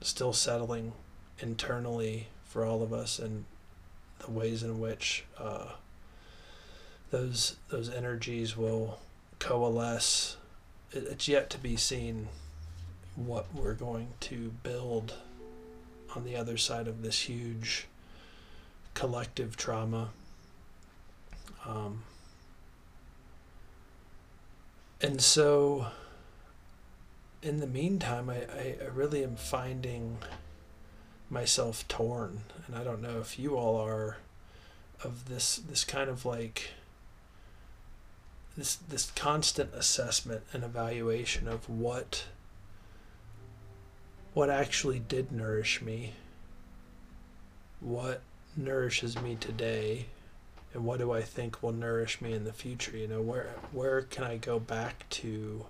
still 0.00 0.32
settling 0.32 0.92
internally 1.38 2.28
for 2.44 2.64
all 2.64 2.82
of 2.82 2.92
us, 2.92 3.18
and 3.18 3.44
the 4.20 4.30
ways 4.30 4.62
in 4.62 4.80
which 4.80 5.24
uh, 5.38 5.72
those 7.10 7.56
those 7.68 7.88
energies 7.90 8.56
will 8.56 8.98
coalesce. 9.38 10.36
It, 10.92 11.04
it's 11.10 11.28
yet 11.28 11.50
to 11.50 11.58
be 11.58 11.76
seen 11.76 12.28
what 13.16 13.46
we're 13.54 13.74
going 13.74 14.08
to 14.20 14.52
build 14.62 15.14
on 16.14 16.24
the 16.24 16.36
other 16.36 16.56
side 16.56 16.88
of 16.88 17.02
this 17.02 17.22
huge 17.22 17.86
collective 18.94 19.56
trauma. 19.56 20.10
Um, 21.66 22.02
and 25.00 25.20
so 25.20 25.86
in 27.42 27.60
the 27.60 27.66
meantime, 27.66 28.28
I, 28.28 28.36
I, 28.36 28.76
I 28.82 28.86
really 28.92 29.22
am 29.22 29.36
finding 29.36 30.18
myself 31.28 31.86
torn, 31.88 32.40
and 32.66 32.76
I 32.76 32.84
don't 32.84 33.00
know 33.00 33.18
if 33.20 33.38
you 33.38 33.56
all 33.56 33.80
are 33.80 34.18
of 35.02 35.28
this 35.28 35.56
this 35.56 35.84
kind 35.84 36.10
of 36.10 36.26
like 36.26 36.72
this 38.60 38.76
this 38.76 39.10
constant 39.16 39.72
assessment 39.74 40.42
and 40.52 40.62
evaluation 40.62 41.48
of 41.48 41.70
what 41.70 42.26
what 44.34 44.50
actually 44.50 44.98
did 44.98 45.32
nourish 45.32 45.80
me, 45.80 46.12
what 47.80 48.20
nourishes 48.54 49.18
me 49.18 49.34
today, 49.40 50.04
and 50.74 50.84
what 50.84 50.98
do 50.98 51.10
I 51.10 51.22
think 51.22 51.62
will 51.62 51.72
nourish 51.72 52.20
me 52.20 52.34
in 52.34 52.44
the 52.44 52.52
future? 52.52 52.94
You 52.94 53.08
know, 53.08 53.22
where 53.22 53.54
where 53.72 54.02
can 54.02 54.24
I 54.24 54.36
go 54.36 54.58
back 54.58 55.08
to 55.08 55.64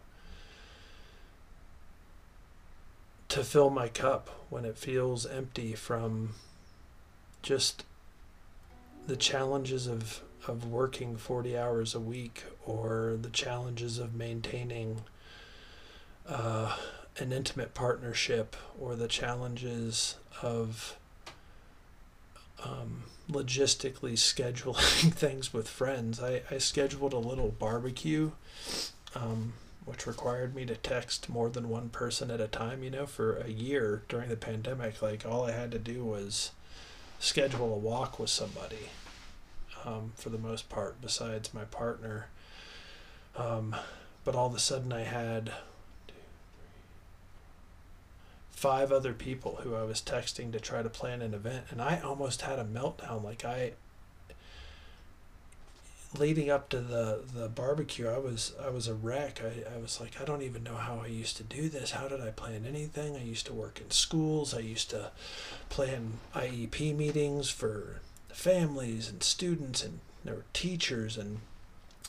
to 3.28 3.44
fill 3.44 3.70
my 3.70 3.86
cup 3.86 4.46
when 4.50 4.64
it 4.64 4.76
feels 4.76 5.26
empty 5.26 5.74
from 5.74 6.30
just 7.40 7.84
the 9.06 9.16
challenges 9.16 9.86
of 9.86 10.22
of 10.46 10.66
working 10.66 11.16
40 11.16 11.56
hours 11.56 11.94
a 11.94 12.00
week 12.00 12.44
or 12.64 13.16
the 13.20 13.30
challenges 13.30 13.98
of 13.98 14.14
maintaining 14.14 15.02
uh, 16.28 16.76
an 17.18 17.32
intimate 17.32 17.74
partnership 17.74 18.56
or 18.78 18.94
the 18.94 19.08
challenges 19.08 20.16
of 20.42 20.96
um, 22.64 23.04
logistically 23.30 24.12
scheduling 24.12 25.12
things 25.14 25.52
with 25.52 25.68
friends. 25.68 26.20
I, 26.20 26.42
I 26.50 26.58
scheduled 26.58 27.12
a 27.12 27.18
little 27.18 27.54
barbecue 27.58 28.32
um, 29.14 29.54
which 29.84 30.06
required 30.06 30.54
me 30.54 30.64
to 30.66 30.76
text 30.76 31.28
more 31.28 31.48
than 31.48 31.68
one 31.68 31.88
person 31.88 32.30
at 32.30 32.40
a 32.40 32.46
time, 32.46 32.82
you 32.82 32.90
know, 32.90 33.06
for 33.06 33.38
a 33.38 33.48
year 33.48 34.02
during 34.08 34.28
the 34.28 34.36
pandemic. 34.36 35.02
Like, 35.02 35.26
all 35.26 35.44
I 35.44 35.52
had 35.52 35.72
to 35.72 35.78
do 35.78 36.04
was 36.04 36.52
schedule 37.18 37.74
a 37.74 37.78
walk 37.78 38.18
with 38.18 38.30
somebody 38.30 38.88
um, 39.84 40.12
for 40.14 40.30
the 40.30 40.38
most 40.38 40.68
part, 40.68 41.00
besides 41.00 41.54
my 41.54 41.64
partner. 41.64 42.28
Um, 43.36 43.74
but 44.24 44.34
all 44.34 44.46
of 44.46 44.54
a 44.54 44.58
sudden, 44.58 44.92
I 44.92 45.02
had 45.02 45.52
five 48.50 48.92
other 48.92 49.12
people 49.12 49.60
who 49.62 49.74
I 49.74 49.82
was 49.82 50.02
texting 50.02 50.52
to 50.52 50.60
try 50.60 50.82
to 50.82 50.88
plan 50.90 51.22
an 51.22 51.34
event, 51.34 51.66
and 51.70 51.80
I 51.80 52.00
almost 52.00 52.42
had 52.42 52.58
a 52.58 52.64
meltdown. 52.64 53.24
Like, 53.24 53.44
I 53.44 53.72
leading 56.18 56.50
up 56.50 56.68
to 56.68 56.80
the 56.80 57.20
the 57.34 57.48
barbecue 57.48 58.08
i 58.08 58.18
was 58.18 58.52
i 58.60 58.68
was 58.68 58.88
a 58.88 58.94
wreck 58.94 59.40
I, 59.44 59.76
I 59.76 59.78
was 59.78 60.00
like 60.00 60.20
i 60.20 60.24
don't 60.24 60.42
even 60.42 60.64
know 60.64 60.74
how 60.74 61.00
i 61.04 61.06
used 61.06 61.36
to 61.36 61.44
do 61.44 61.68
this 61.68 61.92
how 61.92 62.08
did 62.08 62.20
i 62.20 62.30
plan 62.30 62.66
anything 62.66 63.14
i 63.14 63.22
used 63.22 63.46
to 63.46 63.54
work 63.54 63.80
in 63.80 63.90
schools 63.90 64.52
i 64.52 64.58
used 64.58 64.90
to 64.90 65.12
plan 65.68 66.14
iep 66.34 66.96
meetings 66.96 67.48
for 67.48 68.00
families 68.32 69.08
and 69.08 69.22
students 69.22 69.84
and 69.84 70.00
there 70.24 70.34
were 70.34 70.44
teachers 70.52 71.16
and 71.16 71.38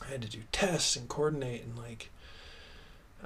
i 0.02 0.10
had 0.10 0.22
to 0.22 0.28
do 0.28 0.40
tests 0.52 0.96
and 0.96 1.08
coordinate 1.08 1.64
and 1.64 1.76
like 1.76 2.10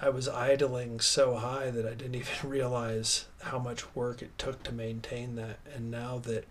i 0.01 0.09
was 0.09 0.29
idling 0.29 1.01
so 1.01 1.37
high 1.37 1.71
that 1.71 1.87
i 1.87 1.95
didn't 1.95 2.15
even 2.17 2.51
realize 2.51 3.27
how 3.43 3.59
much 3.59 3.95
work 3.95 4.23
it 4.23 4.37
took 4.39 4.63
to 4.63 4.73
maintain 4.73 5.37
that 5.37 5.59
and 5.75 5.91
now 5.91 6.19
that 6.19 6.47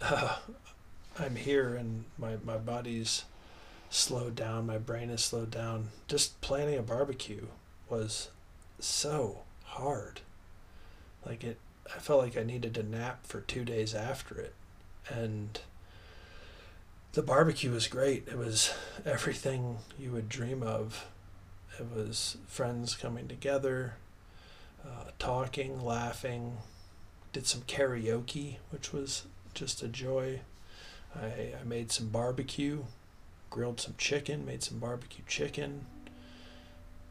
uh, 0.00 0.36
I'm 1.18 1.36
here 1.36 1.74
and 1.74 2.04
my, 2.16 2.36
my 2.44 2.56
body's 2.56 3.24
slowed 3.90 4.36
down, 4.36 4.66
my 4.66 4.78
brain 4.78 5.10
is 5.10 5.24
slowed 5.24 5.50
down. 5.50 5.88
Just 6.06 6.40
planning 6.40 6.78
a 6.78 6.82
barbecue 6.82 7.46
was 7.88 8.28
so 8.78 9.40
hard. 9.64 10.20
Like 11.26 11.42
it 11.42 11.58
I 11.94 12.00
felt 12.00 12.22
like 12.22 12.36
I 12.36 12.42
needed 12.42 12.74
to 12.74 12.82
nap 12.82 13.26
for 13.26 13.40
2 13.40 13.64
days 13.64 13.94
after 13.94 14.38
it. 14.38 14.52
And 15.10 15.58
the 17.12 17.22
barbecue 17.22 17.70
was 17.70 17.88
great. 17.88 18.28
It 18.28 18.36
was 18.36 18.72
everything 19.04 19.78
you 19.98 20.12
would 20.12 20.28
dream 20.28 20.62
of. 20.62 21.06
It 21.78 21.86
was 21.94 22.36
friends 22.46 22.94
coming 22.94 23.28
together, 23.28 23.94
uh, 24.84 25.10
talking, 25.18 25.84
laughing, 25.84 26.58
did 27.32 27.46
some 27.46 27.62
karaoke, 27.62 28.56
which 28.70 28.92
was 28.92 29.24
just 29.54 29.82
a 29.82 29.88
joy. 29.88 30.40
I, 31.14 31.54
I 31.60 31.64
made 31.64 31.90
some 31.90 32.08
barbecue, 32.08 32.84
grilled 33.50 33.80
some 33.80 33.94
chicken, 33.96 34.44
made 34.44 34.62
some 34.62 34.78
barbecue 34.78 35.24
chicken. 35.26 35.86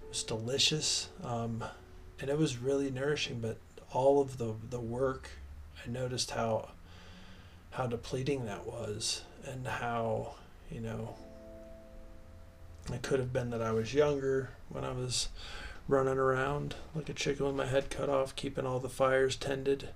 It 0.04 0.10
was 0.10 0.24
delicious. 0.24 1.10
Um, 1.24 1.64
and 2.20 2.30
it 2.30 2.38
was 2.38 2.58
really 2.58 2.90
nourishing, 2.92 3.40
but 3.40 3.58
all 3.92 4.22
of 4.22 4.38
the, 4.38 4.54
the 4.70 4.80
work, 4.80 5.30
I 5.86 5.90
noticed 5.90 6.32
how 6.32 6.70
how 7.78 7.86
depleting 7.86 8.46
that 8.46 8.66
was 8.66 9.22
and 9.46 9.68
how, 9.68 10.34
you 10.72 10.82
know, 10.82 11.13
it 12.92 13.04
could 13.04 13.20
have 13.20 13.32
been 13.32 13.52
that 13.52 13.62
I 13.62 13.72
was 13.72 13.94
younger 13.94 14.50
when 14.70 14.84
I 14.84 14.92
was 14.92 15.30
running 15.88 16.18
around 16.18 16.74
like 16.96 17.08
a 17.08 17.13
chicken 17.13 17.46
with 17.46 17.54
my 17.54 17.68
head 17.68 17.92
cut 17.92 18.10
off, 18.10 18.36
keeping 18.36 18.66
all 18.66 18.80
the 18.80 18.90
fires 18.90 19.36
tended 19.36 19.90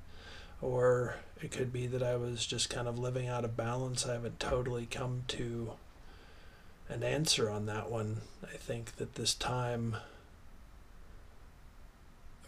or 0.62 1.16
it 1.42 1.50
could 1.50 1.74
be 1.74 1.88
that 1.88 2.04
I 2.04 2.18
was 2.18 2.46
just 2.46 2.70
kind 2.70 2.88
of 2.88 3.00
living 3.00 3.28
out 3.28 3.44
of 3.44 3.58
balance. 3.58 4.06
I 4.06 4.14
haven't 4.14 4.40
totally 4.40 4.86
come 4.86 5.24
to 5.30 5.72
an 6.88 7.02
answer 7.02 7.50
on 7.50 7.66
that 7.66 7.90
one. 7.90 8.22
I 8.44 8.58
think 8.58 8.98
that 8.98 9.16
this 9.16 9.34
time 9.34 9.98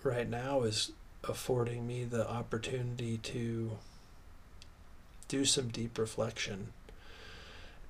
right 0.04 0.30
now 0.30 0.62
is 0.62 0.92
affording 1.24 1.88
me 1.88 2.04
the 2.04 2.30
opportunity 2.30 3.18
to 3.18 3.80
do 5.34 5.46
some 5.46 5.70
deep 5.70 5.98
reflection 5.98 6.68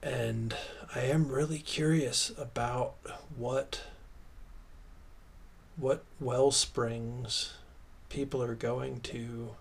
And 0.01 0.55
I 0.95 1.01
am 1.01 1.27
really 1.27 1.59
curious 1.59 2.31
about 2.37 2.93
what 3.35 3.81
what 5.75 6.05
well 6.21 6.51
springs 6.51 7.55
people 8.07 8.41
are 8.41 8.55
going 8.55 9.01
to 9.01 9.55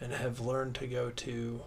and 0.00 0.12
have 0.12 0.38
learned 0.38 0.76
to 0.76 0.86
go 0.86 1.10
to 1.10 1.62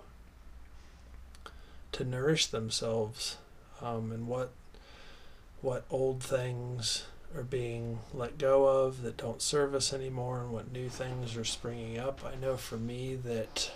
to 1.92 2.06
nourish 2.06 2.46
themselves 2.46 3.36
um, 3.82 4.14
and 4.14 4.30
what 4.30 4.52
what 5.62 5.84
old 5.90 6.24
things 6.24 7.04
are 7.36 7.44
being 7.44 8.00
let 8.14 8.38
go 8.38 8.86
of 8.86 9.02
that 9.02 9.18
don't 9.18 9.42
serve 9.42 9.76
us 9.76 9.92
anymore 9.92 10.40
and 10.40 10.54
what 10.54 10.72
new 10.72 10.88
things 10.88 11.36
are 11.36 11.44
springing 11.44 12.00
up. 12.00 12.22
I 12.24 12.36
know 12.36 12.56
for 12.56 12.78
me 12.78 13.16
that 13.16 13.72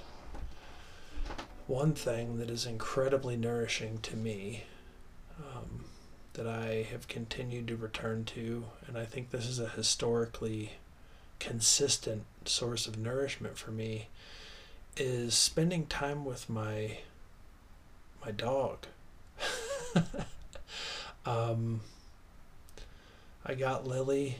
one 1.67 1.93
thing 1.93 2.37
that 2.37 2.49
is 2.49 2.65
incredibly 2.65 3.35
nourishing 3.35 3.99
to 3.99 4.15
me 4.15 4.63
um, 5.37 5.85
that 6.33 6.47
I 6.47 6.87
have 6.91 7.07
continued 7.07 7.67
to 7.67 7.75
return 7.75 8.23
to, 8.25 8.65
and 8.87 8.97
I 8.97 9.05
think 9.05 9.29
this 9.29 9.45
is 9.45 9.59
a 9.59 9.69
historically 9.69 10.73
consistent 11.39 12.23
source 12.45 12.87
of 12.87 12.97
nourishment 12.97 13.57
for 13.57 13.71
me, 13.71 14.07
is 14.95 15.33
spending 15.35 15.85
time 15.85 16.25
with 16.25 16.49
my 16.49 16.99
my 18.25 18.31
dog. 18.31 18.87
um, 21.25 21.81
I 23.45 23.53
got 23.53 23.85
Lily 23.87 24.37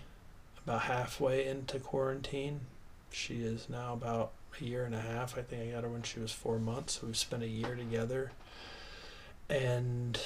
about 0.63 0.83
halfway 0.83 1.47
into 1.47 1.79
quarantine. 1.79 2.61
She 3.11 3.35
is 3.35 3.69
now 3.69 3.93
about 3.93 4.31
a 4.61 4.65
year 4.65 4.85
and 4.85 4.95
a 4.95 5.01
half. 5.01 5.37
I 5.37 5.41
think 5.41 5.61
I 5.61 5.71
got 5.73 5.83
her 5.83 5.89
when 5.89 6.03
she 6.03 6.19
was 6.19 6.31
four 6.31 6.59
months. 6.59 6.99
So 6.99 7.07
we've 7.07 7.17
spent 7.17 7.43
a 7.43 7.47
year 7.47 7.75
together. 7.75 8.31
And 9.49 10.19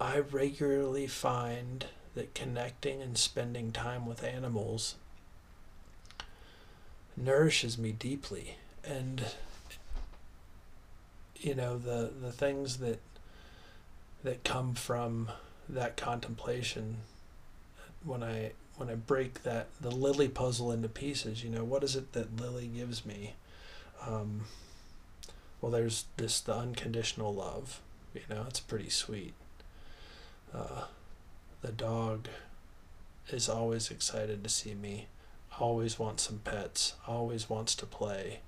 I 0.00 0.18
regularly 0.18 1.06
find 1.06 1.86
that 2.14 2.34
connecting 2.34 3.02
and 3.02 3.16
spending 3.16 3.72
time 3.72 4.06
with 4.06 4.22
animals 4.22 4.96
nourishes 7.16 7.78
me 7.78 7.92
deeply. 7.92 8.56
And 8.84 9.24
you 11.38 11.54
know, 11.54 11.76
the, 11.76 12.10
the 12.20 12.32
things 12.32 12.78
that 12.78 13.00
that 14.22 14.42
come 14.42 14.74
from 14.74 15.28
that 15.68 15.96
contemplation 15.96 16.96
when 18.02 18.22
I 18.22 18.52
when 18.76 18.88
I 18.88 18.94
break 18.94 19.42
that 19.42 19.68
the 19.80 19.90
Lily 19.90 20.28
puzzle 20.28 20.72
into 20.72 20.88
pieces, 20.88 21.44
you 21.44 21.50
know, 21.50 21.64
what 21.64 21.84
is 21.84 21.94
it 21.96 22.12
that 22.12 22.40
Lily 22.40 22.66
gives 22.66 23.06
me? 23.06 23.34
Um, 24.06 24.42
well, 25.60 25.70
there's 25.70 26.06
this 26.16 26.40
the 26.40 26.54
unconditional 26.54 27.34
love. 27.34 27.80
You 28.14 28.22
know, 28.28 28.44
it's 28.48 28.60
pretty 28.60 28.90
sweet. 28.90 29.34
Uh, 30.52 30.84
the 31.62 31.72
dog 31.72 32.28
is 33.30 33.48
always 33.48 33.90
excited 33.90 34.44
to 34.44 34.50
see 34.50 34.74
me. 34.74 35.06
Always 35.58 35.98
wants 35.98 36.24
some 36.24 36.40
pets. 36.44 36.94
Always 37.06 37.48
wants 37.48 37.74
to 37.76 37.86
play. 37.86 38.40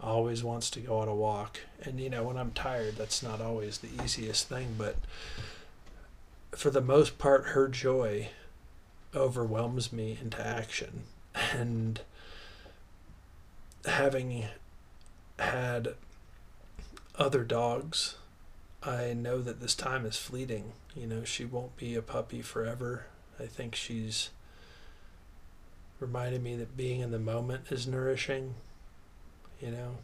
Always 0.00 0.44
wants 0.44 0.70
to 0.70 0.80
go 0.80 0.98
on 0.98 1.08
a 1.08 1.14
walk. 1.14 1.60
And 1.82 1.98
you 1.98 2.10
know, 2.10 2.24
when 2.24 2.36
I'm 2.36 2.52
tired, 2.52 2.96
that's 2.96 3.22
not 3.22 3.40
always 3.40 3.78
the 3.78 4.02
easiest 4.02 4.48
thing, 4.48 4.74
but 4.76 4.96
for 6.52 6.70
the 6.70 6.80
most 6.80 7.18
part, 7.18 7.46
her 7.48 7.68
joy 7.68 8.28
overwhelms 9.14 9.92
me 9.92 10.18
into 10.20 10.44
action. 10.44 11.04
And 11.34 12.00
having 13.84 14.44
had 15.38 15.94
other 17.16 17.44
dogs, 17.44 18.16
I 18.82 19.12
know 19.12 19.40
that 19.42 19.60
this 19.60 19.74
time 19.74 20.04
is 20.06 20.16
fleeting. 20.16 20.72
You 20.94 21.06
know, 21.06 21.24
she 21.24 21.44
won't 21.44 21.76
be 21.76 21.94
a 21.94 22.02
puppy 22.02 22.42
forever. 22.42 23.06
I 23.38 23.46
think 23.46 23.74
she's 23.74 24.30
reminded 26.00 26.42
me 26.42 26.56
that 26.56 26.76
being 26.76 27.00
in 27.00 27.10
the 27.10 27.18
moment 27.18 27.70
is 27.70 27.86
nourishing. 27.86 28.54
You 29.60 29.70
know, 29.70 29.96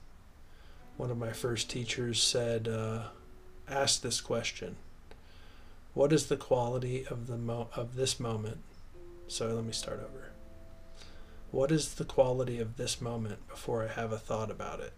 one 0.96 1.10
of 1.10 1.18
my 1.18 1.32
first 1.32 1.68
teachers 1.68 2.22
said, 2.22 2.68
uh, 2.68 3.08
ask 3.68 4.00
this 4.00 4.20
question 4.20 4.76
what 5.94 6.12
is 6.12 6.26
the 6.26 6.36
quality 6.36 7.04
of 7.06 7.26
the 7.26 7.36
mo- 7.36 7.68
of 7.74 7.96
this 7.96 8.20
moment? 8.20 8.58
So 9.28 9.46
let 9.54 9.64
me 9.64 9.72
start 9.72 10.00
over. 10.00 10.30
What 11.50 11.70
is 11.70 11.94
the 11.94 12.04
quality 12.04 12.58
of 12.58 12.76
this 12.76 13.00
moment 13.00 13.46
before 13.48 13.84
I 13.84 13.88
have 13.88 14.10
a 14.10 14.18
thought 14.18 14.50
about 14.50 14.80
it? 14.80 14.92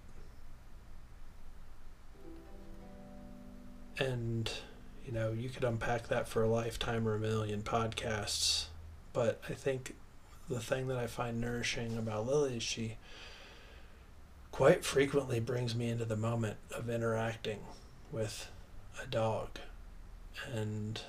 And 3.98 4.50
you 5.04 5.12
know, 5.12 5.32
you 5.32 5.48
could 5.48 5.64
unpack 5.64 6.08
that 6.08 6.28
for 6.28 6.42
a 6.42 6.48
lifetime 6.48 7.08
or 7.08 7.16
a 7.16 7.18
million 7.18 7.62
podcasts, 7.62 8.66
but 9.12 9.40
I 9.48 9.54
think 9.54 9.94
the 10.48 10.60
thing 10.60 10.86
that 10.88 10.96
I 10.96 11.08
find 11.08 11.40
nourishing 11.40 11.98
about 11.98 12.26
Lily 12.26 12.56
is 12.58 12.62
she 12.62 12.96
quite 14.52 14.84
frequently 14.84 15.40
brings 15.40 15.74
me 15.74 15.88
into 15.88 16.04
the 16.04 16.16
moment 16.16 16.56
of 16.72 16.88
interacting 16.88 17.60
with 18.12 18.50
a 19.02 19.06
dog 19.06 19.58
and 20.52 21.00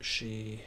she 0.00 0.62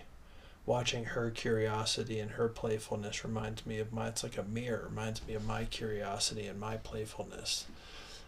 watching 0.68 1.06
her 1.06 1.32
curiosity 1.32 2.20
and 2.20 2.32
her 2.32 2.50
playfulness 2.50 3.24
reminds 3.24 3.66
me 3.66 3.80
of 3.80 3.94
my 3.94 4.10
it's 4.10 4.22
like 4.22 4.38
a 4.38 4.44
mirror 4.44 4.86
reminds 4.90 5.26
me 5.26 5.34
of 5.34 5.48
my 5.48 5.64
curiosity 5.64 6.46
and 6.46 6.60
my 6.60 6.76
playfulness. 6.76 7.66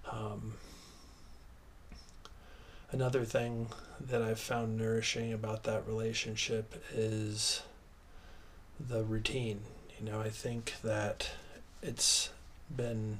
Um, 0.09 0.53
another 2.91 3.23
thing 3.25 3.67
that 3.99 4.21
i've 4.21 4.39
found 4.39 4.77
nourishing 4.77 5.31
about 5.33 5.63
that 5.63 5.85
relationship 5.85 6.81
is 6.93 7.61
the 8.79 9.03
routine. 9.03 9.59
You 9.99 10.09
know 10.09 10.21
i 10.21 10.29
think 10.29 10.75
that 10.81 11.29
it's 11.83 12.29
been 12.73 13.19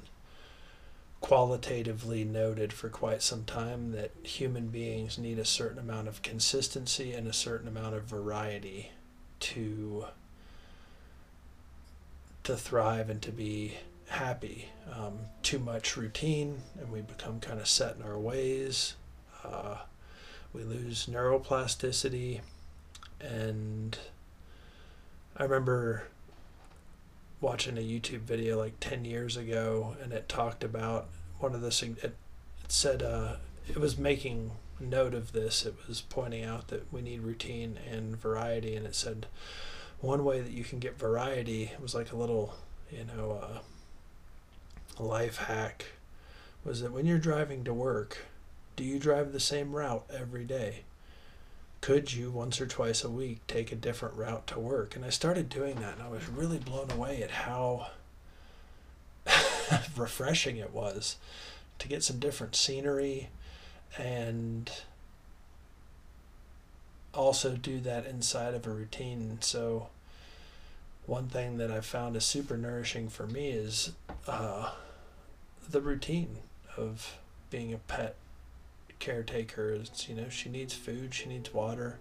qualitatively 1.20 2.24
noted 2.24 2.72
for 2.72 2.88
quite 2.88 3.20
some 3.20 3.44
time 3.44 3.92
that 3.92 4.10
human 4.22 4.68
beings 4.68 5.18
need 5.18 5.38
a 5.38 5.44
certain 5.44 5.78
amount 5.78 6.08
of 6.08 6.22
consistency 6.22 7.12
and 7.12 7.28
a 7.28 7.32
certain 7.34 7.68
amount 7.68 7.94
of 7.94 8.04
variety 8.04 8.90
to 9.40 10.06
to 12.44 12.56
thrive 12.56 13.10
and 13.10 13.20
to 13.22 13.32
be 13.32 13.74
happy. 14.08 14.68
Um, 14.92 15.18
too 15.42 15.58
much 15.58 15.96
routine, 15.96 16.62
and 16.80 16.90
we 16.90 17.00
become 17.00 17.40
kind 17.40 17.60
of 17.60 17.68
set 17.68 17.96
in 17.96 18.02
our 18.02 18.18
ways. 18.18 18.94
Uh, 19.44 19.76
we 20.52 20.64
lose 20.64 21.06
neuroplasticity, 21.06 22.40
and 23.20 23.98
I 25.36 25.44
remember 25.44 26.04
watching 27.40 27.78
a 27.78 27.80
YouTube 27.80 28.20
video 28.20 28.58
like 28.58 28.74
10 28.80 29.04
years 29.04 29.36
ago 29.36 29.96
and 30.02 30.12
it 30.12 30.28
talked 30.28 30.62
about 30.62 31.08
one 31.38 31.54
of 31.54 31.62
the 31.62 31.68
it, 32.02 32.16
it 32.62 32.72
said 32.72 33.02
uh, 33.02 33.36
it 33.68 33.78
was 33.78 33.96
making 33.96 34.50
note 34.80 35.14
of 35.14 35.32
this 35.32 35.66
it 35.66 35.74
was 35.86 36.00
pointing 36.00 36.44
out 36.44 36.68
that 36.68 36.92
we 36.92 37.02
need 37.02 37.20
routine 37.20 37.78
and 37.90 38.16
variety 38.16 38.74
and 38.74 38.86
it 38.86 38.94
said 38.94 39.26
one 40.00 40.24
way 40.24 40.40
that 40.40 40.52
you 40.52 40.64
can 40.64 40.78
get 40.78 40.98
variety 40.98 41.72
was 41.80 41.94
like 41.94 42.12
a 42.12 42.16
little 42.16 42.54
you 42.90 43.04
know 43.04 43.40
uh, 43.42 45.02
life 45.02 45.36
hack 45.36 45.86
was 46.64 46.80
that 46.80 46.92
when 46.92 47.06
you're 47.06 47.18
driving 47.18 47.64
to 47.64 47.74
work 47.74 48.26
do 48.76 48.84
you 48.84 48.98
drive 48.98 49.32
the 49.32 49.40
same 49.40 49.76
route 49.76 50.04
every 50.10 50.44
day 50.44 50.82
could 51.80 52.12
you 52.12 52.30
once 52.30 52.60
or 52.60 52.66
twice 52.66 53.02
a 53.02 53.08
week 53.08 53.46
take 53.46 53.72
a 53.72 53.76
different 53.76 54.14
route 54.14 54.46
to 54.48 54.60
work? 54.60 54.96
And 54.96 55.04
I 55.04 55.08
started 55.08 55.48
doing 55.48 55.76
that 55.76 55.94
and 55.94 56.02
I 56.02 56.08
was 56.08 56.28
really 56.28 56.58
blown 56.58 56.90
away 56.90 57.22
at 57.22 57.30
how 57.30 57.88
refreshing 59.96 60.58
it 60.58 60.74
was 60.74 61.16
to 61.78 61.88
get 61.88 62.04
some 62.04 62.18
different 62.18 62.54
scenery 62.54 63.30
and 63.98 64.70
also 67.12 67.56
do 67.56 67.80
that 67.80 68.06
inside 68.06 68.54
of 68.54 68.66
a 68.66 68.70
routine. 68.70 69.38
So, 69.40 69.88
one 71.06 71.28
thing 71.28 71.58
that 71.58 71.70
I've 71.70 71.86
found 71.86 72.16
is 72.16 72.24
super 72.24 72.56
nourishing 72.56 73.08
for 73.08 73.26
me 73.26 73.50
is 73.50 73.92
uh, 74.28 74.70
the 75.68 75.80
routine 75.80 76.38
of 76.76 77.18
being 77.50 77.74
a 77.74 77.78
pet 77.78 78.14
caretaker. 78.98 79.70
It's, 79.70 80.08
you 80.08 80.14
know, 80.14 80.28
she 80.28 80.48
needs 80.48 80.74
food, 80.74 81.14
she 81.14 81.28
needs 81.28 81.52
water. 81.52 81.98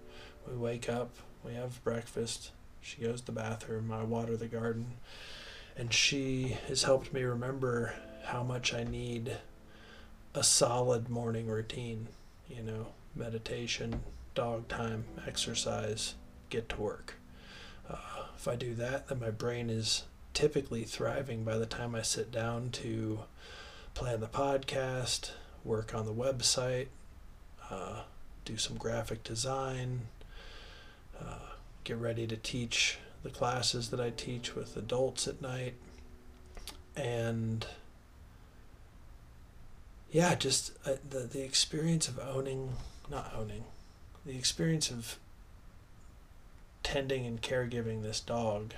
We 0.47 0.55
wake 0.55 0.89
up, 0.89 1.09
we 1.43 1.53
have 1.53 1.83
breakfast, 1.83 2.51
she 2.81 3.01
goes 3.01 3.21
to 3.21 3.27
the 3.27 3.31
bathroom, 3.31 3.91
I 3.91 4.03
water 4.03 4.37
the 4.37 4.47
garden. 4.47 4.93
And 5.75 5.93
she 5.93 6.57
has 6.67 6.83
helped 6.83 7.13
me 7.13 7.23
remember 7.23 7.95
how 8.25 8.43
much 8.43 8.73
I 8.73 8.83
need 8.83 9.37
a 10.33 10.43
solid 10.43 11.09
morning 11.09 11.47
routine, 11.47 12.07
you 12.49 12.61
know, 12.61 12.87
meditation, 13.15 14.01
dog 14.35 14.67
time, 14.67 15.05
exercise, 15.27 16.15
get 16.49 16.69
to 16.69 16.81
work. 16.81 17.15
Uh, 17.89 18.25
if 18.37 18.47
I 18.47 18.55
do 18.55 18.73
that, 18.75 19.07
then 19.07 19.19
my 19.19 19.31
brain 19.31 19.69
is 19.69 20.03
typically 20.33 20.83
thriving 20.83 21.43
by 21.43 21.57
the 21.57 21.65
time 21.65 21.95
I 21.95 22.01
sit 22.01 22.31
down 22.31 22.69
to 22.71 23.21
plan 23.93 24.19
the 24.19 24.27
podcast, 24.27 25.31
work 25.63 25.93
on 25.93 26.05
the 26.05 26.13
website, 26.13 26.87
uh, 27.69 28.03
do 28.45 28.57
some 28.57 28.77
graphic 28.77 29.23
design, 29.23 30.01
uh, 31.19 31.53
get 31.83 31.97
ready 31.97 32.25
to 32.27 32.37
teach 32.37 32.99
the 33.23 33.29
classes 33.29 33.89
that 33.89 33.99
I 33.99 34.11
teach 34.11 34.55
with 34.55 34.77
adults 34.77 35.27
at 35.27 35.41
night. 35.41 35.73
And 36.95 37.65
yeah, 40.11 40.35
just 40.35 40.71
uh, 40.85 40.93
the, 41.07 41.19
the 41.19 41.43
experience 41.43 42.07
of 42.07 42.19
owning, 42.19 42.73
not 43.09 43.33
owning, 43.37 43.65
the 44.25 44.37
experience 44.37 44.89
of 44.89 45.17
tending 46.83 47.25
and 47.25 47.41
caregiving 47.41 48.01
this 48.01 48.19
dog 48.19 48.73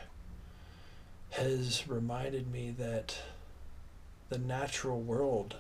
has 1.32 1.88
reminded 1.88 2.52
me 2.52 2.74
that 2.78 3.18
the 4.30 4.38
natural 4.38 5.00
world 5.00 5.56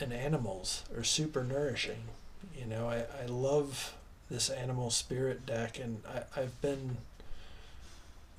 and 0.00 0.12
animals 0.12 0.82
are 0.96 1.04
super 1.04 1.44
nourishing. 1.44 2.04
You 2.58 2.66
know, 2.66 2.88
I, 2.88 3.04
I 3.22 3.26
love 3.26 3.94
this 4.28 4.50
animal 4.50 4.90
spirit 4.90 5.46
deck, 5.46 5.78
and 5.78 6.02
I, 6.08 6.40
I've 6.40 6.60
been 6.60 6.98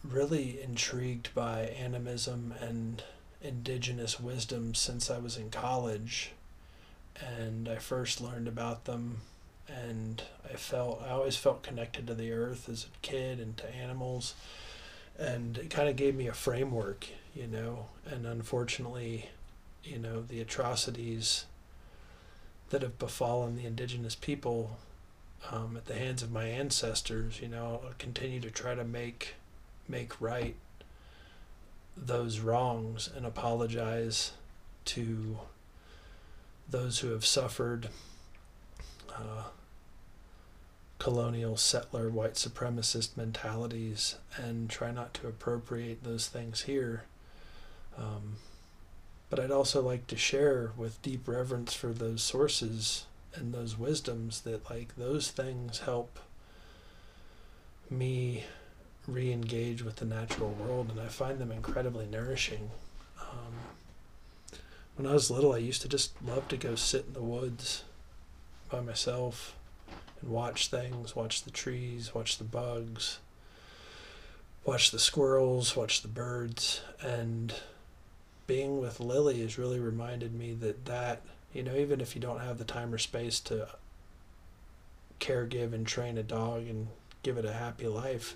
really 0.04 0.62
intrigued 0.62 1.34
by 1.34 1.62
animism 1.62 2.54
and 2.60 3.04
indigenous 3.42 4.20
wisdom 4.20 4.74
since 4.74 5.10
I 5.10 5.18
was 5.18 5.38
in 5.38 5.50
college. 5.50 6.32
And 7.20 7.68
I 7.68 7.78
first 7.78 8.22
learned 8.22 8.48
about 8.48 8.86
them, 8.86 9.22
and 9.68 10.22
I 10.48 10.56
felt 10.56 11.02
I 11.04 11.10
always 11.10 11.36
felt 11.36 11.64
connected 11.64 12.06
to 12.08 12.14
the 12.14 12.32
earth 12.32 12.70
as 12.70 12.86
a 12.86 12.98
kid 13.02 13.40
and 13.40 13.58
to 13.58 13.76
animals, 13.76 14.36
and 15.18 15.58
it 15.58 15.72
kind 15.72 15.90
of 15.90 15.96
gave 15.96 16.14
me 16.16 16.28
a 16.28 16.34
framework, 16.34 17.08
you 17.36 17.48
know. 17.48 17.88
And 18.06 18.28
unfortunately, 18.28 19.30
you 19.84 19.98
know, 19.98 20.22
the 20.22 20.42
atrocities 20.42 21.46
that 22.70 22.84
have 22.84 23.00
befallen 23.00 23.56
the 23.56 23.66
indigenous 23.66 24.14
people 24.16 24.78
um, 25.52 25.76
at 25.78 25.86
the 25.86 25.96
hands 25.96 26.22
of 26.22 26.32
my 26.32 26.46
ancestors, 26.46 27.42
you 27.42 27.48
know, 27.48 27.82
I'll 27.84 27.94
continue 27.98 28.40
to 28.42 28.52
try 28.52 28.76
to 28.76 28.84
make 28.84 29.36
make 29.88 30.20
right 30.22 30.56
those 31.98 32.40
wrongs 32.40 33.10
and 33.16 33.26
apologize 33.26 34.32
to 34.86 35.40
those 36.70 37.00
who 37.00 37.12
have 37.12 37.26
suffered 37.26 37.90
uh, 39.16 39.44
colonial 41.00 41.58
settler 41.58 42.10
white 42.10 42.34
supremacist 42.34 43.16
mentalities 43.16 44.16
and 44.36 44.70
try 44.70 44.92
not 44.92 45.14
to 45.14 45.28
appropriate 45.28 46.04
those 46.04 46.28
things 46.28 46.64
here. 46.64 47.04
Um, 47.98 48.38
but 49.30 49.40
I'd 49.40 49.52
also 49.52 49.82
like 49.82 50.08
to 50.08 50.18
share 50.18 50.72
with 50.78 51.02
deep 51.02 51.28
reverence 51.28 51.74
for 51.74 51.88
those 51.88 52.22
sources 52.22 53.06
and 53.36 53.54
those 53.54 53.78
wisdoms 53.78 54.42
that 54.42 54.70
like 54.70 54.96
those 54.96 55.32
things 55.32 55.80
help 55.80 56.20
me 57.90 58.46
re-engage 59.08 59.82
with 59.84 59.96
the 59.98 60.06
natural 60.06 60.50
world 60.50 60.90
and 60.90 61.00
i 61.00 61.08
find 61.08 61.40
them 61.40 61.52
incredibly 61.52 62.06
nourishing. 62.06 62.70
Um, 63.22 63.54
when 64.96 65.08
i 65.08 65.14
was 65.14 65.32
little 65.32 65.54
i 65.54 65.58
used 65.58 65.82
to 65.82 65.88
just 65.88 66.12
love 66.24 66.48
to 66.50 66.58
go 66.58 66.76
sit 66.76 67.06
in 67.08 67.14
the 67.14 67.22
woods 67.22 67.84
by 68.70 68.82
myself 68.82 69.56
and 70.22 70.30
watch 70.30 70.68
things 70.68 71.16
watch 71.16 71.44
the 71.44 71.52
trees 71.52 72.14
watch 72.14 72.38
the 72.38 72.44
bugs 72.44 73.20
watch 74.66 74.92
the 74.92 75.00
squirrels 75.00 75.76
watch 75.76 76.02
the 76.02 76.08
birds 76.08 76.82
and 77.02 77.56
being 78.46 78.80
with 78.80 79.00
lily 79.00 79.42
has 79.42 79.58
really 79.58 79.80
reminded 79.80 80.34
me 80.34 80.54
that 80.54 80.86
that 80.86 81.22
you 81.54 81.64
know 81.64 81.76
even 81.76 82.02
if 82.02 82.16
you 82.16 82.22
don't 82.22 82.42
have 82.42 82.58
the 82.58 82.66
time 82.66 82.94
or 82.94 82.98
space 82.98 83.40
to 83.40 83.68
care 85.20 85.46
give 85.46 85.74
and 85.74 85.88
train 85.88 86.18
a 86.18 86.24
dog 86.24 86.68
and 86.68 86.88
give 87.24 87.38
it 87.38 87.46
a 87.46 87.54
happy 87.54 87.88
life 87.88 88.36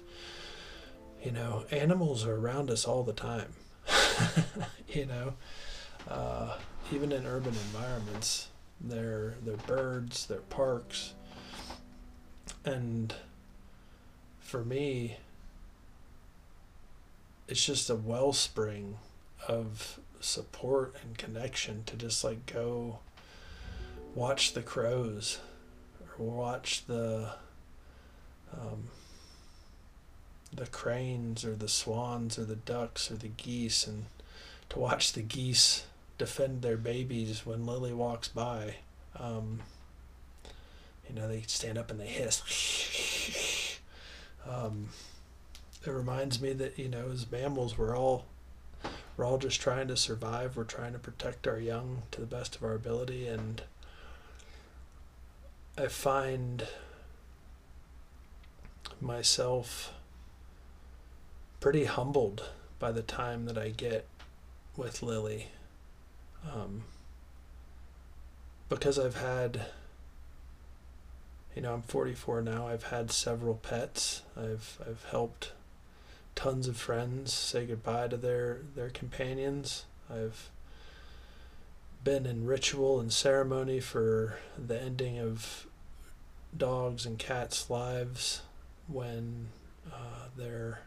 you 1.24 1.32
know 1.32 1.66
animals 1.72 2.26
are 2.26 2.36
around 2.36 2.70
us 2.70 2.86
all 2.86 3.04
the 3.04 3.14
time 3.14 3.54
you 4.88 5.06
know 5.06 5.34
uh, 6.08 6.58
even 6.92 7.12
in 7.12 7.26
urban 7.26 7.54
environments 7.54 8.48
they're 8.84 9.36
they're 9.46 9.58
birds 9.58 10.26
they're 10.26 10.40
parks. 10.40 11.14
And 12.66 13.14
for 14.40 14.64
me 14.64 15.18
it's 17.48 17.66
just 17.66 17.90
a 17.90 17.96
wellspring 17.96 18.98
of 19.48 20.00
support 20.20 20.96
and 21.04 21.18
connection 21.18 21.84
to 21.86 21.96
just 21.96 22.24
like 22.24 22.46
go 22.46 23.00
watch 24.16 24.54
the 24.54 24.62
crows 24.62 25.40
or 26.00 26.26
watch 26.26 26.86
the 26.86 27.34
um, 28.54 28.88
the 30.54 30.68
cranes 30.68 31.46
or 31.46 31.56
the 31.56 31.68
swans 31.68 32.38
or 32.38 32.46
the 32.46 32.56
ducks 32.56 33.10
or 33.10 33.16
the 33.16 33.30
geese 33.30 33.88
and 33.88 34.06
to 34.70 34.80
watch 34.80 35.14
the 35.14 35.22
geese 35.22 35.86
defend 36.18 36.62
their 36.62 36.78
babies 36.78 37.46
when 37.46 37.66
Lily 37.66 37.94
walks 37.94 38.28
by. 38.28 38.76
Um, 39.18 39.62
you 41.08 41.16
know, 41.16 41.28
they 41.28 41.44
stand 41.48 41.78
up 41.78 41.90
and 41.92 42.00
they 42.00 42.08
hiss. 42.08 43.80
um, 44.50 44.90
it 45.86 45.92
reminds 45.92 46.42
me 46.42 46.54
that, 46.54 46.78
you 46.78 46.88
know, 46.88 47.10
as 47.12 47.30
mammals, 47.32 47.78
we're 47.78 47.98
all 47.98 48.26
we're 49.18 49.26
all 49.26 49.38
just 49.38 49.60
trying 49.60 49.88
to 49.90 49.98
survive. 49.98 50.56
We're 50.56 50.64
trying 50.64 50.94
to 50.94 51.00
protect 51.00 51.48
our 51.48 51.60
young 51.60 52.04
to 52.12 52.22
the 52.22 52.28
best 52.28 52.56
of 52.56 52.64
our 52.64 52.74
ability. 52.74 53.28
And 53.28 53.62
I 55.78 55.88
find 55.88 56.68
myself 59.00 59.94
pretty 61.62 61.86
humbled 61.86 62.50
by 62.80 62.92
the 62.92 63.04
time 63.04 63.46
that 63.46 63.58
I 63.58 63.70
get 63.70 64.06
with 64.76 65.02
Lily. 65.02 65.48
Um, 66.52 66.84
because 68.68 68.98
I've 68.98 69.22
had, 69.22 69.68
you 71.56 71.62
know, 71.62 71.76
I'm 71.76 71.84
44 71.84 72.42
now. 72.42 72.68
I've 72.68 72.86
had 72.86 73.12
several 73.12 73.54
pets. 73.56 74.24
I've 74.36 74.80
I've 74.86 75.06
helped 75.12 75.52
tons 76.34 76.68
of 76.68 76.78
friends 76.78 77.32
say 77.32 77.66
goodbye 77.68 78.08
to 78.08 78.18
their 78.18 78.62
their 78.76 78.90
companions. 78.90 79.86
I've 80.10 80.50
been 82.04 82.26
in 82.26 82.48
ritual 82.48 83.00
and 83.00 83.14
ceremony 83.14 83.80
for 83.80 84.40
the 84.58 84.82
ending 84.82 85.20
of 85.20 85.68
dogs 86.58 87.06
and 87.06 87.20
cats' 87.20 87.70
lives 87.70 88.42
when 88.88 89.50
uh, 89.94 90.30
their 90.36 90.80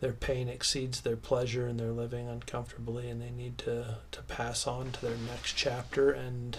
their 0.00 0.12
pain 0.12 0.48
exceeds 0.48 1.00
their 1.00 1.16
pleasure 1.16 1.66
and 1.66 1.78
they're 1.78 1.92
living 1.92 2.28
uncomfortably 2.28 3.08
and 3.08 3.22
they 3.22 3.30
need 3.30 3.58
to, 3.58 3.98
to 4.10 4.22
pass 4.22 4.66
on 4.66 4.92
to 4.92 5.00
their 5.00 5.16
next 5.16 5.54
chapter. 5.54 6.10
And 6.10 6.58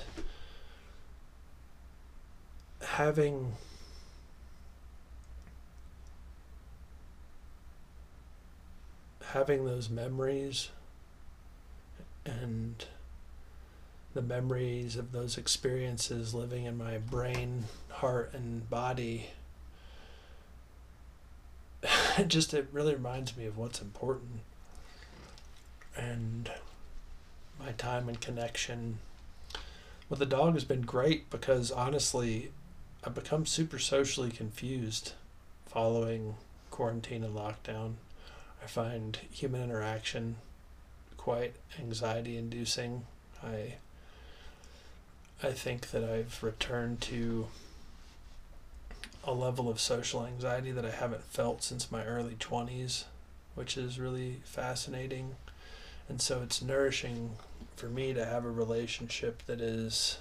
having 2.81 3.53
having 9.35 9.65
those 9.65 9.89
memories 9.89 10.69
and 12.25 12.85
the 14.13 14.21
memories 14.21 14.95
of 14.95 15.11
those 15.11 15.37
experiences 15.37 16.33
living 16.33 16.63
in 16.63 16.77
my 16.77 16.97
brain, 16.97 17.65
heart, 17.89 18.31
and 18.33 18.69
body, 18.69 19.29
it 22.17 22.27
just 22.27 22.53
it 22.53 22.67
really 22.71 22.93
reminds 22.93 23.35
me 23.37 23.45
of 23.45 23.57
what's 23.57 23.81
important 23.81 24.41
and 25.97 26.51
my 27.59 27.71
time 27.71 28.09
and 28.09 28.19
connection 28.19 28.99
with 30.09 30.19
the 30.19 30.25
dog 30.25 30.53
has 30.53 30.63
been 30.63 30.81
great 30.81 31.29
because 31.29 31.71
honestly, 31.71 32.51
I've 33.03 33.15
become 33.15 33.45
super 33.45 33.79
socially 33.79 34.29
confused 34.29 35.13
following 35.65 36.35
quarantine 36.71 37.23
and 37.23 37.35
lockdown. 37.35 37.93
I 38.63 38.67
find 38.67 39.17
human 39.31 39.63
interaction 39.63 40.35
quite 41.17 41.55
anxiety 41.79 42.37
inducing. 42.37 43.05
I 43.43 43.75
I 45.43 45.51
think 45.51 45.91
that 45.91 46.03
I've 46.03 46.41
returned 46.41 47.01
to 47.01 47.47
a 49.25 49.33
level 49.33 49.69
of 49.69 49.79
social 49.79 50.25
anxiety 50.25 50.71
that 50.71 50.85
I 50.85 50.91
haven't 50.91 51.23
felt 51.23 51.63
since 51.63 51.91
my 51.91 52.05
early 52.05 52.35
20s, 52.35 53.05
which 53.55 53.77
is 53.77 53.99
really 53.99 54.41
fascinating. 54.43 55.35
And 56.07 56.21
so 56.21 56.41
it's 56.43 56.61
nourishing 56.61 57.31
for 57.75 57.87
me 57.87 58.13
to 58.13 58.25
have 58.25 58.45
a 58.45 58.51
relationship 58.51 59.43
that 59.47 59.59
is 59.59 60.19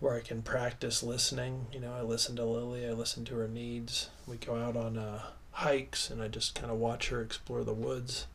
where 0.00 0.14
I 0.14 0.20
can 0.20 0.42
practice 0.42 1.02
listening. 1.02 1.66
You 1.72 1.80
know, 1.80 1.92
I 1.92 2.02
listen 2.02 2.34
to 2.36 2.44
Lily, 2.44 2.86
I 2.86 2.92
listen 2.92 3.24
to 3.26 3.36
her 3.36 3.48
needs. 3.48 4.10
We 4.26 4.36
go 4.36 4.56
out 4.56 4.76
on 4.76 4.98
uh, 4.98 5.22
hikes 5.52 6.10
and 6.10 6.20
I 6.20 6.28
just 6.28 6.54
kind 6.54 6.72
of 6.72 6.78
watch 6.78 7.10
her 7.10 7.20
explore 7.20 7.62
the 7.62 7.72
woods. 7.72 8.26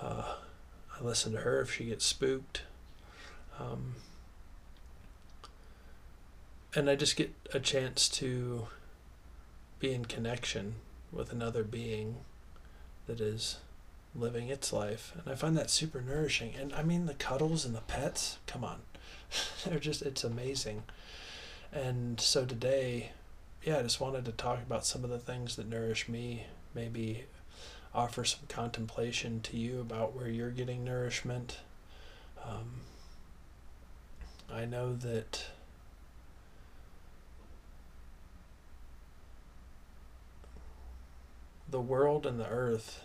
Uh, 0.00 0.34
I 0.98 1.04
listen 1.04 1.32
to 1.32 1.40
her 1.40 1.60
if 1.60 1.72
she 1.72 1.84
gets 1.84 2.04
spooked. 2.04 2.62
Um, 3.60 3.96
and 6.74 6.90
I 6.90 6.96
just 6.96 7.16
get 7.16 7.34
a 7.52 7.60
chance 7.60 8.08
to 8.10 8.68
be 9.78 9.92
in 9.92 10.04
connection 10.04 10.74
with 11.12 11.32
another 11.32 11.64
being 11.64 12.16
that 13.06 13.20
is 13.20 13.58
living 14.14 14.48
its 14.48 14.72
life. 14.72 15.12
And 15.14 15.32
I 15.32 15.34
find 15.34 15.56
that 15.56 15.70
super 15.70 16.00
nourishing. 16.00 16.54
And 16.60 16.72
I 16.74 16.82
mean, 16.82 17.06
the 17.06 17.14
cuddles 17.14 17.64
and 17.64 17.74
the 17.74 17.80
pets, 17.80 18.38
come 18.46 18.64
on. 18.64 18.80
They're 19.64 19.78
just, 19.78 20.02
it's 20.02 20.24
amazing. 20.24 20.82
And 21.72 22.20
so 22.20 22.44
today, 22.44 23.12
yeah, 23.62 23.78
I 23.78 23.82
just 23.82 24.00
wanted 24.00 24.24
to 24.26 24.32
talk 24.32 24.58
about 24.62 24.86
some 24.86 25.04
of 25.04 25.10
the 25.10 25.18
things 25.18 25.56
that 25.56 25.68
nourish 25.68 26.08
me, 26.08 26.44
maybe 26.74 27.24
offer 27.94 28.24
some 28.24 28.46
contemplation 28.48 29.40
to 29.40 29.56
you 29.56 29.80
about 29.80 30.14
where 30.14 30.28
you're 30.28 30.50
getting 30.50 30.84
nourishment. 30.84 31.60
Um, 32.44 32.82
I 34.52 34.64
know 34.64 34.94
that 34.94 35.46
the 41.70 41.80
world 41.80 42.26
and 42.26 42.40
the 42.40 42.48
earth 42.48 43.04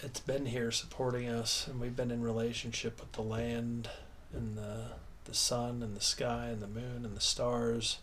it's 0.00 0.20
been 0.20 0.46
here 0.46 0.70
supporting 0.70 1.28
us 1.28 1.66
and 1.66 1.80
we've 1.80 1.96
been 1.96 2.10
in 2.10 2.22
relationship 2.22 3.00
with 3.00 3.12
the 3.12 3.22
land 3.22 3.88
and 4.34 4.56
the 4.56 4.86
the 5.24 5.34
sun 5.34 5.82
and 5.82 5.96
the 5.96 6.02
sky 6.02 6.48
and 6.48 6.60
the 6.60 6.66
moon 6.66 7.04
and 7.04 7.16
the 7.16 7.20
stars 7.20 7.98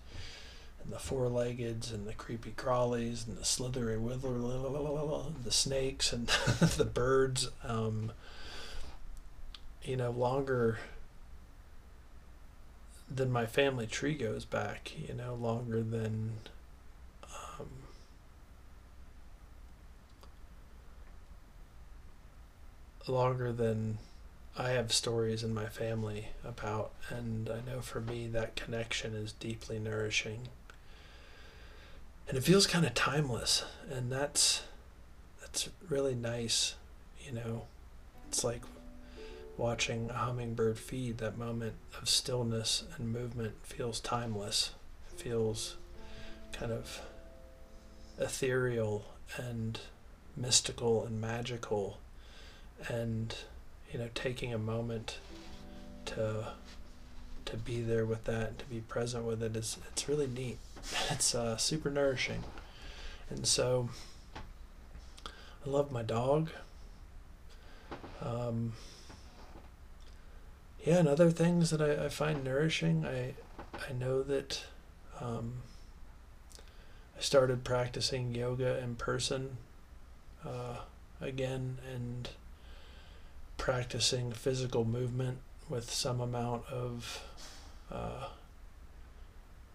and 0.84 0.91
the 0.91 1.00
four-leggeds 1.00 1.91
and 1.91 2.08
the 2.08 2.13
creepy 2.13 2.52
crawlies 2.52 3.28
and 3.28 3.38
the 3.38 3.46
slithery 3.46 3.98
wither 3.98 4.30
the 5.44 5.52
snakes 5.52 6.12
and 6.12 6.28
the 6.78 6.89
birds 6.91 7.50
um, 7.63 8.12
you 9.84 9.96
know 9.96 10.12
longer 10.12 10.80
than 13.13 13.32
my 13.32 13.46
family 13.46 13.86
tree 13.86 14.15
goes 14.15 14.46
back 14.46 14.91
you 14.98 15.13
know 15.13 15.36
longer 15.36 15.84
than 15.84 16.32
longer 23.08 23.52
than 23.52 23.98
I 24.58 24.70
have 24.72 24.92
stories 24.92 25.44
in 25.44 25.54
my 25.54 25.68
family 25.68 26.28
about, 26.44 26.92
and 27.10 27.50
I 27.50 27.62
know 27.70 27.82
for 27.82 28.02
me 28.02 28.28
that 28.28 28.56
connection 28.56 29.16
is 29.16 29.32
deeply 29.32 29.80
nourishing. 29.80 30.50
And 32.28 32.38
it 32.38 32.44
feels 32.44 32.68
kind 32.68 32.86
of 32.86 32.94
timeless, 32.94 33.64
and 33.90 34.12
that's 34.12 34.64
that's 35.42 35.70
really 35.90 36.16
nice, 36.16 36.76
you 37.26 37.32
know. 37.34 37.64
It's 38.28 38.44
like 38.44 38.62
watching 39.58 40.10
a 40.10 40.14
hummingbird 40.14 40.78
feed. 40.78 41.18
That 41.18 41.38
moment 41.38 41.74
of 42.02 42.08
stillness 42.08 42.84
and 42.98 43.12
movement 43.12 43.56
feels 43.64 44.00
timeless. 44.00 44.72
It 45.12 45.20
feels 45.20 45.76
kind 46.54 46.72
of 46.72 47.02
ethereal 48.18 49.06
and 49.38 49.80
mystical 50.38 51.06
and 51.06 51.20
magical 51.20 51.98
and 52.88 53.36
you 53.91 54.00
know 54.00 54.10
taking 54.13 54.54
a 54.54 54.58
moment 54.58 55.17
to 56.06 56.48
to 57.46 57.58
be 57.58 57.82
there 57.82 58.06
with 58.06 58.24
that 58.26 58.48
and 58.50 58.60
to 58.60 58.65
be 58.65 58.80
present 58.80 59.26
with 59.26 59.41
it 59.44 59.56
is 59.56 59.78
it's 59.91 60.08
really 60.08 60.28
neat. 60.28 60.58
It's 61.12 61.36
uh, 61.36 61.58
super 61.58 61.89
nourishing. 61.89 62.44
And 63.30 63.46
so 63.46 63.89
i 65.26 65.70
love 65.70 65.91
my 65.91 66.02
dog. 66.04 66.50
Um, 68.24 68.74
yeah 70.86 70.98
and 70.98 71.08
other 71.08 71.30
things 71.32 71.70
that 71.70 71.82
I, 71.82 72.06
I 72.06 72.10
find 72.10 72.44
nourishing 72.44 73.06
i 73.06 73.34
i 73.89 73.94
know 73.94 74.24
that 74.24 74.65
um, 75.20 75.62
i 77.17 77.22
started 77.22 77.63
practicing 77.63 78.34
yoga 78.34 78.80
in 78.80 78.96
person 78.96 79.58
uh, 80.46 80.78
again 81.20 81.78
and 81.94 82.30
practicing 83.62 84.32
physical 84.32 84.84
movement 84.84 85.38
with 85.69 85.88
some 85.88 86.19
amount 86.19 86.65
of 86.71 87.24
uh, 87.91 88.26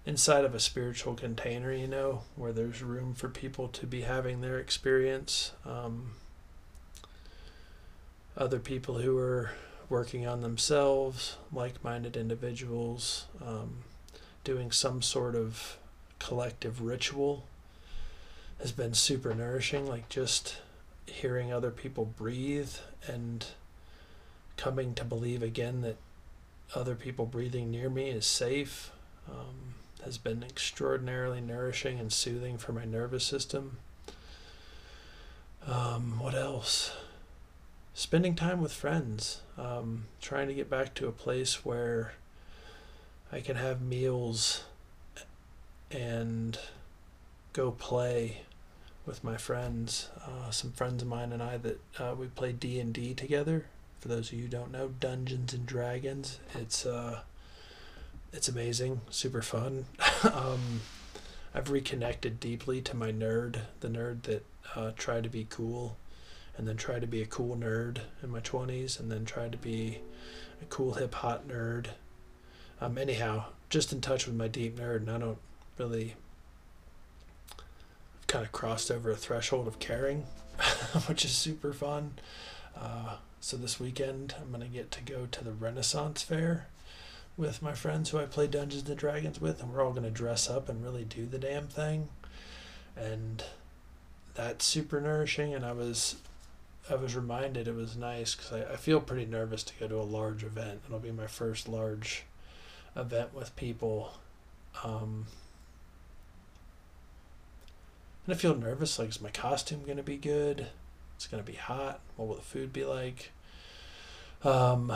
inside 0.05 0.45
of 0.45 0.57
a 0.57 0.59
spiritual 0.59 1.15
container, 1.15 1.73
you 1.73 1.87
know, 1.87 2.23
where 2.35 2.53
there's 2.53 2.83
room 2.83 3.15
for 3.15 3.29
people 3.29 3.69
to 3.69 3.87
be 3.87 4.01
having 4.01 4.41
their 4.41 4.59
experience. 4.59 5.53
Um, 5.65 6.15
other 8.37 8.59
people 8.59 8.99
who 8.99 9.17
are 9.19 9.53
working 9.89 10.27
on 10.27 10.41
themselves, 10.41 11.37
like 11.53 11.85
minded 11.85 12.17
individuals, 12.17 13.27
um, 13.41 13.85
doing 14.43 14.73
some 14.73 15.01
sort 15.01 15.37
of 15.37 15.79
collective 16.19 16.81
ritual 16.83 17.47
has 18.61 18.73
been 18.73 18.95
super 18.95 19.33
nourishing. 19.33 19.87
Like 19.87 20.09
just 20.09 20.57
hearing 21.07 21.53
other 21.53 21.71
people 21.71 22.05
breathe 22.05 22.75
and 23.07 23.47
coming 24.57 24.95
to 24.95 25.05
believe 25.05 25.43
again 25.43 25.83
that 25.83 25.97
other 26.75 26.95
people 26.95 27.27
breathing 27.27 27.71
near 27.71 27.89
me 27.89 28.11
is 28.11 28.27
safe 28.27 28.91
um, 29.31 29.75
has 30.05 30.19
been 30.19 30.43
extraordinarily 30.43 31.41
nourishing 31.41 31.99
and 31.99 32.13
soothing 32.13 32.59
for 32.59 32.73
my 32.73 32.85
nervous 32.85 33.25
system. 33.25 33.79
Um, 35.67 36.19
what 36.21 36.35
else? 36.35 36.93
Spending 37.95 38.35
time 38.35 38.61
with 38.61 38.73
friends, 38.73 39.41
um, 39.59 40.05
trying 40.21 40.49
to 40.49 40.55
get 40.55 40.71
back 40.71 40.95
to 40.95 41.09
a 41.09 41.13
place 41.13 41.65
where 41.65 42.13
I 43.33 43.41
can 43.41 43.57
have 43.57 43.81
meals 43.81 44.65
and 45.91 46.59
go 47.53 47.71
play 47.71 48.43
with 49.07 49.25
my 49.25 49.37
friends. 49.37 50.11
Uh, 50.25 50.51
some 50.51 50.73
friends 50.73 51.03
of 51.03 51.09
mine 51.09 51.33
and 51.33 51.43
I 51.43 51.57
that 51.57 51.81
uh, 51.99 52.15
we 52.17 52.27
play 52.27 52.53
D 52.53 52.79
and 52.79 52.93
D 52.93 53.15
together 53.15 53.67
for 54.01 54.09
those 54.09 54.29
of 54.29 54.35
you 54.35 54.43
who 54.43 54.49
don't 54.49 54.73
know, 54.73 54.89
Dungeons 54.89 55.53
and 55.53 55.67
Dragons. 55.67 56.39
It's 56.55 56.85
uh, 56.87 57.21
it's 58.33 58.49
amazing, 58.49 59.01
super 59.11 59.43
fun. 59.43 59.87
um, 60.33 60.81
I've 61.55 61.71
reconnected 61.71 62.39
deeply 62.39 62.83
to 62.83 62.97
my 62.97 63.11
nerd, 63.11 63.61
the 63.81 63.89
nerd 63.89 64.23
that 64.23 64.45
uh, 64.75 64.91
tried 64.97 65.23
to 65.23 65.31
be 65.31 65.47
cool, 65.49 65.97
and 66.57 66.69
then 66.69 66.77
tried 66.77 67.01
to 67.01 67.07
be 67.07 67.23
a 67.23 67.27
cool 67.27 67.57
nerd 67.57 68.01
in 68.23 68.31
my 68.31 68.41
twenties, 68.41 69.01
and 69.01 69.11
then 69.11 69.25
tried 69.25 69.53
to 69.53 69.59
be 69.59 70.01
a 70.61 70.67
cool 70.67 70.95
hip 70.95 71.15
hop 71.15 71.49
nerd. 71.49 71.89
Um, 72.81 72.99
anyhow, 72.99 73.47
just 73.71 73.93
in 73.93 74.01
touch 74.01 74.27
with 74.27 74.37
my 74.37 74.49
deep 74.49 74.77
nerd, 74.79 74.97
and 74.99 75.11
I 75.11 75.19
don't 75.19 75.39
really 75.79 76.15
I've 78.17 78.27
kind 78.27 78.45
of 78.45 78.53
crossed 78.53 78.91
over 78.91 79.11
a 79.11 79.17
threshold 79.17 79.67
of 79.67 79.79
caring, 79.79 80.27
which 81.07 81.25
is 81.25 81.33
super 81.33 81.73
fun. 81.73 82.15
Uh, 82.79 83.17
so 83.47 83.57
this 83.57 83.79
weekend, 83.79 84.35
I'm 84.41 84.49
going 84.49 84.61
to 84.61 84.67
get 84.67 84.91
to 84.91 85.01
go 85.01 85.27
to 85.31 85.45
the 85.45 85.53
Renaissance 85.53 86.21
Fair 86.21 86.67
with 87.37 87.63
my 87.63 87.75
friends 87.75 88.11
who 88.11 88.19
I 88.19 88.25
play 88.25 88.49
Dungeons 88.49 88.89
and 88.89 88.99
Dragons 88.99 89.41
with, 89.41 89.63
and 89.63 89.73
we're 89.73 89.85
all 89.85 89.93
going 89.93 90.03
to 90.03 90.11
dress 90.11 90.51
up 90.51 90.69
and 90.69 90.83
really 90.83 91.05
do 91.05 91.27
the 91.27 91.39
damn 91.39 91.69
thing. 91.69 92.09
And 92.97 93.45
that's 94.35 94.65
super 94.65 95.01
nourishing. 95.01 95.55
And 95.55 95.65
I 95.65 95.71
was, 95.71 96.17
I 96.91 96.97
was 96.97 97.15
reminded 97.15 97.69
it 97.69 97.77
was 97.77 97.97
nice 97.97 98.35
because 98.35 98.53
I, 98.53 98.73
I 98.73 98.77
feel 98.77 99.01
pretty 99.01 99.27
nervous 99.27 99.63
to 99.63 99.75
go 99.79 99.87
to 99.87 100.01
a 100.01 100.03
large 100.03 100.43
event. 100.43 100.81
It'll 100.85 100.99
be 100.99 101.13
my 101.13 101.29
first 101.29 101.69
large 101.69 102.25
event 102.97 103.33
with 103.33 103.55
people. 103.55 104.15
Um, 104.83 105.27
and 108.27 108.35
I 108.35 108.37
feel 108.37 108.57
nervous. 108.57 108.99
Like, 108.99 109.11
is 109.11 109.21
my 109.21 109.31
costume 109.31 109.85
going 109.85 109.99
to 109.99 110.03
be 110.03 110.17
good? 110.17 110.67
It's 111.15 111.29
going 111.29 111.45
to 111.45 111.49
be 111.49 111.57
hot. 111.57 112.01
What 112.17 112.27
will 112.27 112.35
the 112.35 112.43
food 112.43 112.73
be 112.73 112.85
like? 112.85 113.31
Um, 114.47 114.93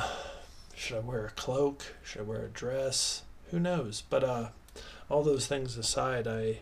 should 0.77 0.97
I 0.97 1.01
wear 1.01 1.27
a 1.27 1.31
cloak? 1.31 1.97
Should 2.05 2.21
I 2.21 2.25
wear 2.25 2.45
a 2.45 2.49
dress? 2.49 3.23
Who 3.51 3.59
knows? 3.59 4.05
But 4.09 4.23
uh, 4.23 4.49
all 5.09 5.25
those 5.25 5.49
things 5.49 5.77
aside, 5.77 6.29
I 6.29 6.61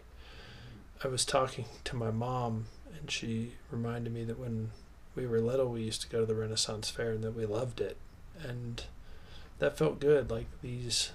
I 1.05 1.09
was 1.09 1.27
talking 1.27 1.67
to 1.85 1.97
my 1.97 2.11
mom, 2.11 2.65
and 2.99 3.11
she 3.11 3.53
reminded 3.71 4.15
me 4.15 4.25
that 4.25 4.39
when 4.39 4.71
we 5.15 5.27
were 5.27 5.39
little, 5.39 5.69
we 5.69 5.83
used 5.83 6.01
to 6.01 6.09
go 6.09 6.21
to 6.21 6.27
the 6.27 6.35
Renaissance 6.35 6.89
Fair, 6.89 7.11
and 7.11 7.23
that 7.25 7.37
we 7.37 7.45
loved 7.45 7.83
it, 7.83 7.99
and 8.43 8.83
that 9.59 9.77
felt 9.77 10.01
good. 10.01 10.31
Like 10.31 10.47
these 10.63 11.11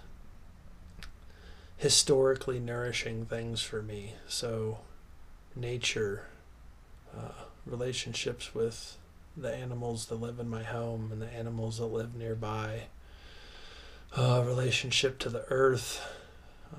historically 1.77 2.59
nourishing 2.59 3.25
things 3.25 3.63
for 3.63 3.81
me. 3.81 4.13
So, 4.27 4.77
nature, 5.55 6.27
uh, 7.17 7.45
relationships 7.65 8.53
with 8.53 8.95
the 9.35 9.53
animals 9.53 10.05
that 10.07 10.15
live 10.15 10.39
in 10.39 10.47
my 10.47 10.63
home 10.63 11.09
and 11.11 11.21
the 11.21 11.33
animals 11.33 11.77
that 11.79 11.87
live 11.87 12.15
nearby, 12.15 12.83
uh, 14.15 14.43
relationship 14.45 15.17
to 15.19 15.29
the 15.29 15.45
earth, 15.49 16.01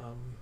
um, 0.02 0.36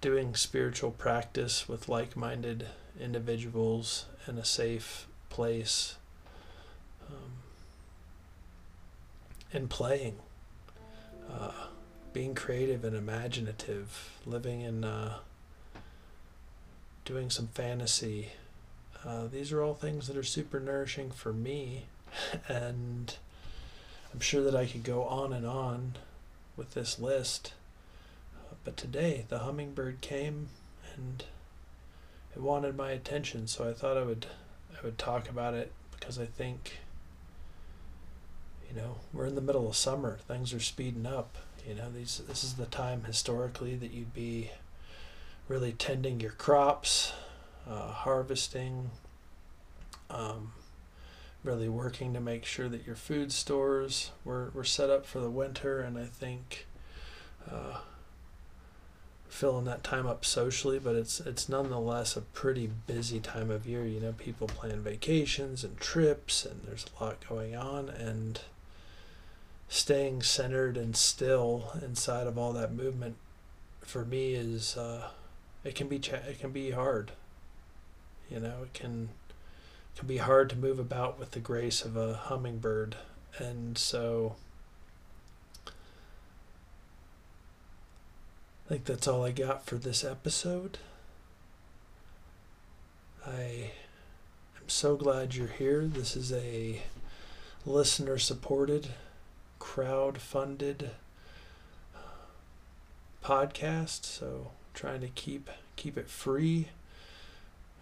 doing 0.00 0.34
spiritual 0.34 0.90
practice 0.90 1.68
with 1.68 1.88
like 1.88 2.16
minded 2.16 2.66
individuals 2.98 4.06
in 4.26 4.38
a 4.38 4.44
safe 4.44 5.06
place. 5.28 5.96
Um, 7.08 7.32
in 9.52 9.68
playing, 9.68 10.16
uh, 11.30 11.52
being 12.12 12.34
creative 12.34 12.84
and 12.84 12.96
imaginative, 12.96 14.20
living 14.26 14.60
in, 14.60 14.84
uh, 14.84 15.18
doing 17.04 17.30
some 17.30 17.48
fantasy. 17.48 18.30
Uh, 19.06 19.26
these 19.26 19.50
are 19.52 19.62
all 19.62 19.74
things 19.74 20.06
that 20.06 20.16
are 20.16 20.22
super 20.22 20.60
nourishing 20.60 21.10
for 21.10 21.32
me, 21.32 21.86
and 22.48 23.16
I'm 24.12 24.20
sure 24.20 24.42
that 24.42 24.54
I 24.54 24.66
could 24.66 24.84
go 24.84 25.04
on 25.04 25.32
and 25.32 25.46
on 25.46 25.94
with 26.56 26.74
this 26.74 26.98
list. 26.98 27.54
Uh, 28.36 28.54
but 28.64 28.76
today, 28.76 29.24
the 29.28 29.40
hummingbird 29.40 30.00
came 30.00 30.48
and 30.94 31.24
it 32.34 32.42
wanted 32.42 32.76
my 32.76 32.90
attention, 32.90 33.46
so 33.46 33.68
I 33.68 33.72
thought 33.72 33.96
I 33.96 34.02
would 34.02 34.26
I 34.76 34.84
would 34.84 34.98
talk 34.98 35.28
about 35.28 35.54
it 35.54 35.72
because 35.98 36.18
I 36.18 36.26
think 36.26 36.78
you 38.68 38.80
know 38.80 38.96
we're 39.12 39.26
in 39.26 39.34
the 39.34 39.40
middle 39.40 39.68
of 39.68 39.76
summer 39.76 40.18
things 40.28 40.54
are 40.54 40.60
speeding 40.60 41.06
up 41.06 41.36
you 41.66 41.74
know 41.74 41.90
these 41.90 42.22
this 42.28 42.44
is 42.44 42.54
the 42.54 42.66
time 42.66 43.04
historically 43.04 43.74
that 43.76 43.90
you'd 43.90 44.14
be 44.14 44.50
really 45.48 45.72
tending 45.72 46.20
your 46.20 46.30
crops 46.30 47.12
uh, 47.68 47.92
harvesting 47.92 48.90
um, 50.08 50.52
really 51.42 51.68
working 51.68 52.12
to 52.14 52.20
make 52.20 52.44
sure 52.44 52.68
that 52.68 52.86
your 52.86 52.96
food 52.96 53.32
stores 53.32 54.10
were, 54.24 54.50
were 54.54 54.64
set 54.64 54.90
up 54.90 55.06
for 55.06 55.20
the 55.20 55.30
winter 55.30 55.80
and 55.80 55.98
i 55.98 56.04
think 56.04 56.66
uh, 57.50 57.78
filling 59.30 59.64
that 59.64 59.84
time 59.84 60.06
up 60.06 60.24
socially, 60.24 60.78
but 60.78 60.94
it's 60.96 61.20
it's 61.20 61.48
nonetheless 61.48 62.16
a 62.16 62.20
pretty 62.20 62.68
busy 62.86 63.20
time 63.20 63.50
of 63.50 63.66
year. 63.66 63.86
You 63.86 64.00
know, 64.00 64.12
people 64.12 64.48
plan 64.48 64.82
vacations 64.82 65.64
and 65.64 65.78
trips, 65.78 66.44
and 66.44 66.62
there's 66.66 66.84
a 66.98 67.04
lot 67.04 67.26
going 67.26 67.56
on, 67.56 67.88
and 67.88 68.40
staying 69.68 70.22
centered 70.22 70.76
and 70.76 70.96
still 70.96 71.72
inside 71.80 72.26
of 72.26 72.36
all 72.36 72.52
that 72.52 72.72
movement 72.72 73.16
for 73.80 74.04
me 74.04 74.34
is 74.34 74.76
uh, 74.76 75.08
it 75.64 75.74
can 75.74 75.88
be 75.88 75.96
it 75.96 76.40
can 76.40 76.50
be 76.50 76.72
hard. 76.72 77.12
You 78.30 78.40
know, 78.40 78.62
it 78.62 78.74
can 78.74 79.10
can 79.96 80.06
be 80.06 80.18
hard 80.18 80.48
to 80.50 80.56
move 80.56 80.78
about 80.78 81.18
with 81.18 81.32
the 81.32 81.40
grace 81.40 81.84
of 81.84 81.96
a 81.96 82.14
hummingbird, 82.14 82.96
and 83.38 83.76
so 83.76 84.36
I 88.66 88.74
think 88.74 88.84
that's 88.84 89.08
all 89.08 89.24
I 89.24 89.32
got 89.32 89.66
for 89.66 89.74
this 89.76 90.04
episode. 90.04 90.78
I 93.26 93.72
am 94.56 94.68
so 94.68 94.94
glad 94.96 95.34
you're 95.34 95.48
here. 95.48 95.86
This 95.86 96.16
is 96.16 96.32
a 96.32 96.82
listener 97.66 98.16
supported, 98.16 98.90
crowd 99.58 100.18
funded 100.18 100.92
uh, 101.96 101.98
podcast, 103.24 104.04
so 104.04 104.52
trying 104.72 105.00
to 105.00 105.08
keep 105.08 105.50
keep 105.76 105.98
it 105.98 106.08
free. 106.08 106.68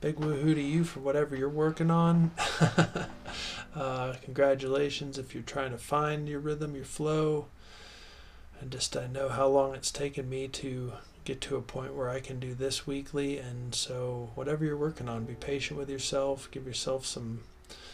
Big 0.00 0.16
woohoo 0.16 0.54
to 0.54 0.60
you 0.60 0.82
for 0.82 1.00
whatever 1.00 1.36
you're 1.36 1.48
working 1.48 1.90
on. 1.90 2.32
uh, 3.76 4.14
congratulations 4.24 5.16
if 5.16 5.32
you're 5.32 5.44
trying 5.44 5.70
to 5.70 5.78
find 5.78 6.28
your 6.28 6.40
rhythm, 6.40 6.74
your 6.74 6.84
flow. 6.84 7.46
And 8.60 8.72
just 8.72 8.96
I 8.96 9.06
know 9.06 9.28
how 9.28 9.46
long 9.46 9.74
it's 9.74 9.92
taken 9.92 10.28
me 10.28 10.48
to 10.48 10.94
get 11.24 11.40
to 11.42 11.56
a 11.56 11.62
point 11.62 11.94
where 11.94 12.10
I 12.10 12.18
can 12.18 12.40
do 12.40 12.52
this 12.52 12.84
weekly. 12.84 13.38
And 13.38 13.74
so 13.74 14.30
whatever 14.34 14.64
you're 14.64 14.76
working 14.76 15.08
on 15.08 15.24
be 15.24 15.34
patient 15.34 15.78
with 15.78 15.88
yourself. 15.88 16.50
Give 16.50 16.66
yourself 16.66 17.06
some 17.06 17.42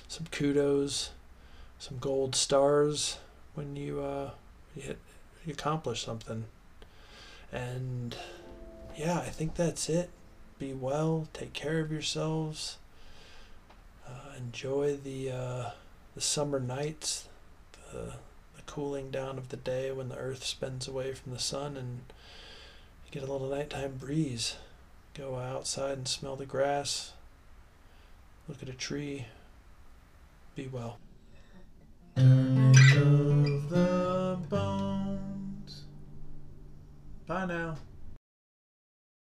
some 0.09 0.27
kudos 0.31 1.11
some 1.79 1.99
gold 1.99 2.35
stars 2.35 3.19
when 3.55 3.77
you 3.77 4.01
uh 4.01 4.31
you, 4.75 4.83
hit, 4.83 4.99
you 5.47 5.53
accomplish 5.53 6.05
something 6.05 6.45
and 7.53 8.17
yeah 8.97 9.19
I 9.19 9.31
think 9.31 9.55
that's 9.55 9.89
it 9.89 10.11
be 10.59 10.73
well 10.73 11.29
take 11.33 11.53
care 11.53 11.81
of 11.81 11.93
yourselves 11.93 12.79
uh, 14.07 14.37
enjoy 14.37 14.97
the 14.97 15.31
uh, 15.31 15.71
the 16.15 16.21
summer 16.21 16.59
nights 16.59 17.29
the 17.93 18.15
cooling 18.69 19.11
down 19.11 19.39
of 19.39 19.49
the 19.49 19.57
day 19.57 19.91
when 19.91 20.09
the 20.09 20.17
earth 20.17 20.45
spins 20.45 20.87
away 20.87 21.13
from 21.13 21.33
the 21.33 21.39
sun 21.39 21.77
and 21.77 22.01
you 23.05 23.11
get 23.11 23.29
a 23.29 23.33
little 23.33 23.49
nighttime 23.49 23.97
breeze. 23.97 24.57
Go 25.15 25.37
outside 25.37 25.99
and 25.99 26.07
smell 26.07 26.37
the 26.37 26.47
grass, 26.47 27.13
look 28.47 28.63
at 28.63 28.69
a 28.69 28.75
tree, 28.75 29.27
be 30.55 30.69
well. 30.71 30.99
Turning 32.19 32.75
of 32.97 33.71
the 33.71 34.39
bones. 34.49 35.85
Bye 37.29 37.47
now. 37.47 37.77